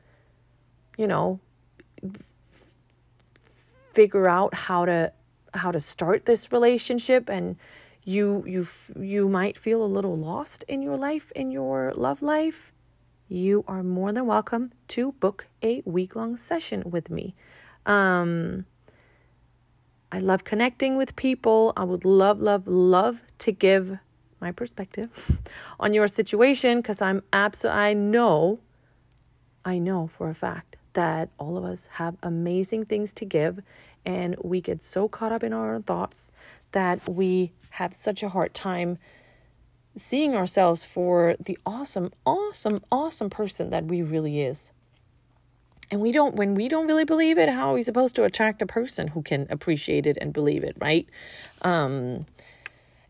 you 0.97 1.07
know, 1.07 1.41
figure 3.93 4.29
out 4.29 4.55
how 4.55 4.85
to 4.85 5.13
how 5.55 5.71
to 5.71 5.79
start 5.79 6.27
this 6.27 6.51
relationship 6.51 7.29
and 7.29 7.57
you 8.03 8.45
you 8.47 8.67
you 9.01 9.29
might 9.29 9.57
feel 9.57 9.85
a 9.85 9.87
little 9.87 10.17
lost 10.17 10.65
in 10.67 10.83
your 10.83 10.97
life 10.97 11.31
in 11.33 11.53
your 11.53 11.93
love 11.95 12.21
life 12.21 12.73
you 13.29 13.65
are 13.67 13.83
more 13.83 14.13
than 14.13 14.27
welcome 14.27 14.73
to 14.89 15.13
book 15.13 15.49
a 15.63 15.83
week 15.87 16.15
long 16.15 16.37
session 16.37 16.83
with 16.85 17.09
me. 17.09 17.35
Um 17.87 18.67
i 20.15 20.19
love 20.19 20.45
connecting 20.45 20.97
with 20.97 21.17
people 21.17 21.73
i 21.77 21.85
would 21.85 22.05
love 22.05 22.41
love 22.41 22.67
love 22.67 23.23
to 23.39 23.53
give 23.53 23.99
my 24.41 24.53
perspective 24.53 25.39
on 25.81 25.93
your 25.93 26.07
situation 26.07 26.79
because 26.79 27.03
i'm 27.03 27.23
absolutely 27.33 27.81
i 27.81 27.93
know 27.93 28.59
i 29.65 29.79
know 29.79 30.07
for 30.07 30.29
a 30.29 30.35
fact 30.35 30.77
that 30.93 31.29
all 31.39 31.59
of 31.59 31.65
us 31.65 31.89
have 31.93 32.17
amazing 32.23 32.85
things 32.85 33.13
to 33.13 33.25
give 33.25 33.59
and 34.07 34.37
we 34.43 34.61
get 34.61 34.83
so 34.83 35.09
caught 35.09 35.33
up 35.33 35.43
in 35.43 35.53
our 35.53 35.75
own 35.75 35.83
thoughts 35.83 36.31
that 36.73 37.09
we 37.09 37.53
have 37.71 37.95
such 37.95 38.23
a 38.23 38.29
hard 38.29 38.55
time 38.55 38.99
seeing 39.97 40.35
ourselves 40.35 40.85
for 40.85 41.37
the 41.39 41.59
awesome, 41.65 42.13
awesome, 42.27 42.83
awesome 42.91 43.31
person 43.31 43.71
that 43.71 43.85
we 43.87 44.03
really 44.03 44.41
is. 44.41 44.71
And 45.95 46.03
we 46.03 46.11
don't, 46.11 46.35
when 46.35 46.57
we 46.57 46.67
don't 46.67 46.89
really 46.89 47.05
believe 47.05 47.39
it, 47.39 47.49
how 47.49 47.71
are 47.71 47.75
we 47.75 47.85
supposed 47.85 48.17
to 48.17 48.25
attract 48.25 48.61
a 48.61 48.67
person 48.67 49.07
who 49.07 49.23
can 49.23 49.47
appreciate 49.49 50.09
it 50.09 50.19
and 50.21 50.33
believe 50.33 50.65
it, 50.65 50.77
right? 50.81 51.07
Um, 51.63 52.27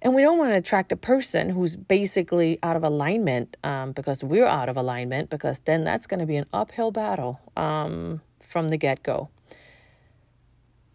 and 0.03 0.15
we 0.15 0.21
don't 0.21 0.37
want 0.37 0.51
to 0.51 0.57
attract 0.59 0.93
a 0.93 0.97
person 0.97 1.49
who's 1.49 1.77
basically 1.77 2.59
out 2.63 2.77
of 2.77 2.85
alignment 2.85 3.57
um, 3.65 3.93
because 3.93 4.23
we're 4.23 4.45
out 4.45 4.69
of 4.69 4.77
alignment, 4.77 5.31
because 5.31 5.61
then 5.61 5.83
that's 5.83 6.07
going 6.07 6.21
to 6.21 6.27
be 6.27 6.37
an 6.37 6.45
uphill 6.53 6.91
battle 6.91 7.41
um, 7.57 8.21
from 8.43 8.69
the 8.69 8.77
get 8.77 9.03
go. 9.03 9.31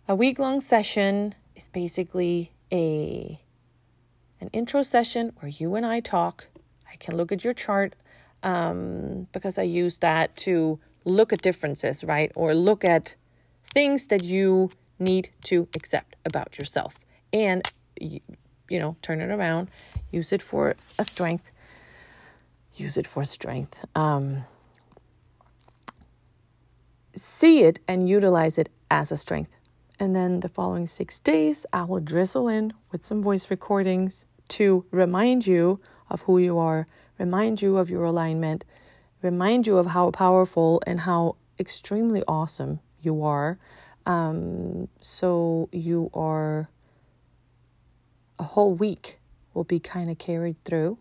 A 0.08 0.14
week 0.14 0.38
long 0.38 0.62
session 0.62 1.34
is 1.56 1.70
basically 1.70 2.52
a 2.72 3.42
an 4.40 4.50
intro 4.54 4.84
session 4.84 5.34
where 5.40 5.50
you 5.50 5.74
and 5.74 5.88
I 5.88 6.02
talk. 6.02 6.50
I 6.88 6.98
can 6.98 7.18
look 7.18 7.32
at 7.32 7.44
your 7.44 7.56
chart 7.56 7.96
um, 8.44 9.28
because 9.32 9.58
I 9.58 9.64
use 9.64 9.98
that 9.98 10.38
to 10.46 10.80
look 11.06 11.34
at 11.34 11.42
differences, 11.42 12.04
right? 12.04 12.32
Or 12.36 12.54
look 12.54 12.84
at 12.86 13.16
things 13.74 14.08
that 14.08 14.24
you 14.24 14.72
need 15.00 15.30
to 15.46 15.68
accept 15.76 16.16
about 16.26 16.58
yourself. 16.58 16.96
And 17.32 17.68
you, 18.00 18.22
you 18.70 18.80
know 18.80 18.96
turn 19.02 19.20
it 19.20 19.32
around 19.32 19.70
use 20.12 20.32
it 20.32 20.42
for 20.42 20.76
a 20.98 21.04
strength. 21.04 21.52
Use 22.74 22.98
it 22.98 23.08
for 23.08 23.24
strength. 23.24 23.86
Um, 23.96 24.46
see 27.16 27.64
it 27.64 27.80
and 27.88 28.10
utilize 28.10 28.58
it 28.58 28.70
as 28.90 29.12
a 29.12 29.18
strength. 29.18 29.56
And 30.00 30.16
then 30.16 30.40
the 30.40 30.50
following 30.50 30.88
six 30.88 31.20
days, 31.20 31.66
I 31.74 31.84
will 31.84 32.00
drizzle 32.00 32.48
in 32.48 32.74
with 32.92 33.06
some 33.06 33.22
voice 33.22 33.52
recordings 33.52 34.26
to 34.50 34.86
remind 34.92 35.46
you 35.46 35.82
of 36.10 36.22
who 36.22 36.40
you 36.40 36.58
are, 36.58 36.88
remind 37.18 37.62
you 37.62 37.78
of 37.78 37.90
your 37.90 38.06
alignment, 38.06 38.64
remind 39.22 39.68
you 39.68 39.78
of 39.78 39.88
how 39.88 40.12
powerful 40.12 40.82
and 40.88 41.02
how 41.02 41.36
extremely 41.60 42.24
awesome 42.28 42.80
you 43.02 43.24
are. 43.24 43.58
Um, 44.06 44.88
so 45.02 45.70
you 45.72 46.10
are 46.14 46.70
a 48.38 48.44
whole 48.44 48.74
week 48.74 49.20
will 49.54 49.64
be 49.64 49.80
kind 49.80 50.10
of 50.10 50.18
carried 50.18 50.56
through. 50.64 50.98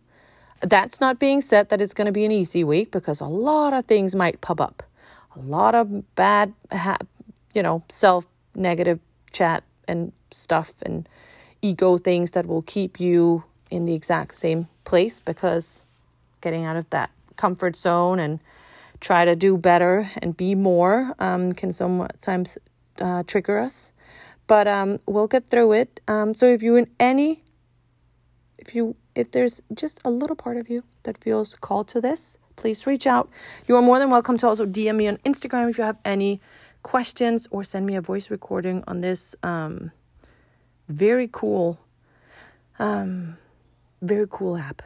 That's 0.61 1.01
not 1.01 1.21
being 1.21 1.41
said 1.41 1.69
that 1.69 1.81
it's 1.81 1.95
going 1.95 2.07
to 2.07 2.13
be 2.13 2.25
an 2.25 2.33
easy 2.33 2.65
week 2.65 2.91
because 2.91 3.21
a 3.21 3.27
lot 3.27 3.73
of 3.73 3.87
things 3.87 4.15
might 4.15 4.41
pop 4.41 4.61
up. 4.61 4.83
A 5.37 5.39
lot 5.39 5.75
of 5.77 6.15
bad, 6.17 6.53
you 7.55 7.63
know, 7.63 7.85
self 7.89 8.27
negative 8.55 8.99
chat 9.31 9.63
and 9.87 10.13
stuff 10.33 10.75
and 10.83 11.09
ego 11.63 11.97
things 11.97 12.33
that 12.33 12.47
will 12.47 12.63
keep 12.63 12.99
you 12.99 13.45
in 13.71 13.85
the 13.85 13.95
exact 13.95 14.35
same 14.35 14.69
place 14.85 15.21
because 15.21 15.85
getting 16.41 16.65
out 16.65 16.77
of 16.77 16.89
that 16.91 17.11
comfort 17.39 17.77
zone 17.77 18.19
and 18.19 18.41
try 19.01 19.25
to 19.25 19.35
do 19.35 19.57
better 19.57 20.11
and 20.21 20.37
be 20.37 20.55
more 20.55 21.15
um, 21.19 21.53
can 21.53 21.73
sometimes 21.73 22.59
uh, 23.01 23.23
trigger 23.27 23.59
us. 23.59 23.93
But 24.47 24.67
um, 24.67 24.99
we'll 25.07 25.29
get 25.29 25.49
through 25.49 25.73
it. 25.73 26.01
Um, 26.09 26.35
so 26.35 26.47
if 26.47 26.63
you 26.63 26.77
in 26.77 26.89
any, 27.01 27.45
if 28.59 28.75
you 28.75 28.97
if 29.15 29.31
there's 29.31 29.61
just 29.75 30.01
a 30.05 30.11
little 30.11 30.37
part 30.37 30.57
of 30.57 30.69
you 30.69 30.85
that 31.03 31.19
feels 31.19 31.55
called 31.55 31.89
to 31.89 32.01
this, 32.01 32.39
please 32.57 32.87
reach 32.87 33.07
out. 33.07 33.29
You 33.67 33.77
are 33.77 33.83
more 33.83 33.99
than 33.99 34.11
welcome 34.11 34.37
to 34.39 34.47
also 34.47 34.67
DM 34.67 34.97
me 34.97 35.09
on 35.09 35.17
Instagram 35.19 35.71
if 35.71 35.79
you 35.79 35.85
have 35.85 35.99
any 36.05 36.41
questions 36.83 37.49
or 37.51 37.65
send 37.65 37.85
me 37.85 37.97
a 37.97 38.01
voice 38.01 38.31
recording 38.31 38.85
on 38.87 39.01
this 39.01 39.35
um, 39.43 39.91
very 40.89 41.29
cool, 41.31 41.79
um, 42.79 43.37
very 44.01 44.27
cool 44.31 44.57
app 44.57 44.83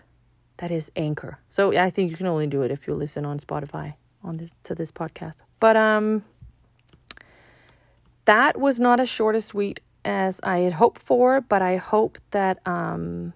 that 0.58 0.70
is 0.70 0.90
Anchor. 0.96 1.38
So 1.48 1.76
I 1.76 1.90
think 1.90 2.10
you 2.10 2.16
can 2.16 2.26
only 2.26 2.46
do 2.46 2.62
it 2.62 2.70
if 2.70 2.86
you 2.86 2.94
listen 2.94 3.24
on 3.24 3.38
Spotify 3.38 3.94
on 4.22 4.36
this 4.36 4.54
to 4.64 4.74
this 4.74 4.92
podcast. 4.92 5.36
But 5.60 5.76
um, 5.76 6.24
that 8.24 8.58
was 8.58 8.78
not 8.78 9.00
as 9.00 9.08
short 9.08 9.34
as 9.36 9.44
sweet 9.44 9.80
as 10.04 10.40
I 10.42 10.58
had 10.58 10.72
hoped 10.72 11.00
for, 11.00 11.40
but 11.40 11.62
I 11.62 11.76
hope 11.76 12.18
that 12.30 12.66
um, 12.66 13.32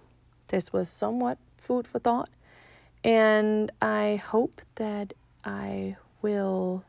this 0.48 0.72
was 0.72 0.88
somewhat 0.88 1.38
food 1.58 1.86
for 1.86 1.98
thought. 1.98 2.30
And 3.04 3.70
I 3.80 4.20
hope 4.24 4.60
that 4.76 5.12
I 5.44 5.96
will 6.22 6.84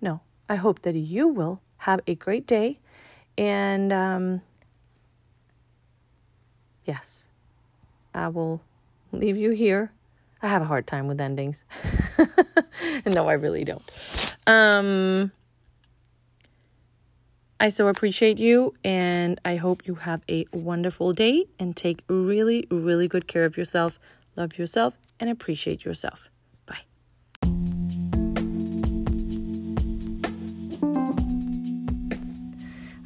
no, 0.00 0.20
I 0.48 0.56
hope 0.56 0.82
that 0.82 0.94
you 0.94 1.28
will 1.28 1.60
have 1.78 2.00
a 2.06 2.14
great 2.14 2.46
day. 2.46 2.78
And 3.38 3.92
um, 3.92 4.42
yes, 6.84 7.25
I 8.16 8.28
will 8.28 8.62
leave 9.12 9.36
you 9.36 9.50
here. 9.50 9.92
I 10.40 10.48
have 10.48 10.62
a 10.62 10.64
hard 10.64 10.86
time 10.86 11.06
with 11.06 11.20
endings. 11.20 11.64
no, 13.06 13.28
I 13.28 13.34
really 13.34 13.64
don't. 13.64 13.82
Um, 14.46 15.32
I 17.60 17.68
so 17.68 17.88
appreciate 17.88 18.38
you, 18.38 18.74
and 18.82 19.38
I 19.44 19.56
hope 19.56 19.86
you 19.86 19.96
have 19.96 20.22
a 20.30 20.46
wonderful 20.52 21.12
day 21.12 21.46
and 21.58 21.76
take 21.76 22.02
really, 22.08 22.66
really 22.70 23.06
good 23.06 23.28
care 23.28 23.44
of 23.44 23.56
yourself. 23.56 23.98
Love 24.34 24.56
yourself 24.58 24.94
and 25.20 25.28
appreciate 25.28 25.84
yourself. 25.84 26.30
Bye. 26.64 26.78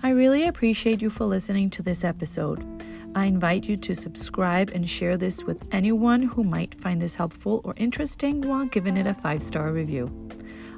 I 0.05 0.11
really 0.11 0.47
appreciate 0.47 1.03
you 1.03 1.11
for 1.11 1.25
listening 1.25 1.71
to 1.71 1.83
this 1.83 2.05
episode. 2.05 2.65
I 3.13 3.25
invite 3.25 3.69
you 3.69 3.77
to 3.77 3.95
subscribe 3.97 4.71
and 4.71 4.89
share 4.89 5.17
this 5.17 5.43
with 5.43 5.61
anyone 5.73 6.23
who 6.23 6.45
might 6.45 6.81
find 6.81 7.01
this 7.01 7.17
helpful 7.17 7.61
or 7.65 7.75
interesting 7.77 8.41
while 8.41 8.67
giving 8.67 8.97
it 8.97 9.07
a 9.07 9.15
five 9.15 9.43
star 9.43 9.73
review. 9.73 10.09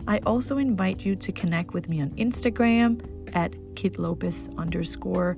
I 0.09 0.19
also 0.21 0.57
invite 0.57 1.05
you 1.05 1.15
to 1.15 1.31
connect 1.31 1.75
with 1.75 1.91
me 1.91 2.01
on 2.01 2.09
Instagram 2.11 3.07
at 3.35 3.55
Kit 3.77 3.99
Lopez 3.99 4.49
underscore, 4.57 5.37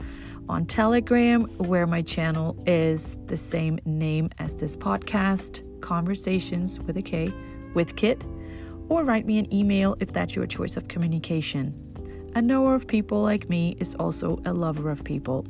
on 0.48 0.66
Telegram, 0.66 1.44
where 1.58 1.86
my 1.86 2.00
channel 2.00 2.56
is 2.64 3.18
the 3.26 3.36
same 3.36 3.80
name 3.84 4.30
as 4.38 4.54
this 4.54 4.76
podcast, 4.76 5.62
Conversations 5.80 6.78
with 6.80 6.96
a 6.96 7.02
K 7.02 7.32
with 7.74 7.96
Kit, 7.96 8.24
or 8.88 9.02
write 9.02 9.26
me 9.26 9.38
an 9.38 9.52
email 9.52 9.96
if 9.98 10.12
that's 10.12 10.36
your 10.36 10.46
choice 10.46 10.76
of 10.76 10.86
communication. 10.86 11.74
A 12.36 12.42
knower 12.42 12.76
of 12.76 12.86
people 12.86 13.20
like 13.20 13.48
me 13.48 13.76
is 13.80 13.96
also 13.96 14.40
a 14.44 14.52
lover 14.52 14.90
of 14.90 15.02
people. 15.02 15.44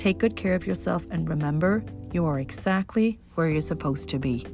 Take 0.00 0.16
good 0.16 0.34
care 0.34 0.54
of 0.54 0.66
yourself 0.66 1.06
and 1.10 1.28
remember, 1.28 1.84
you 2.10 2.24
are 2.24 2.40
exactly 2.40 3.20
where 3.34 3.50
you're 3.50 3.60
supposed 3.60 4.08
to 4.08 4.18
be. 4.18 4.46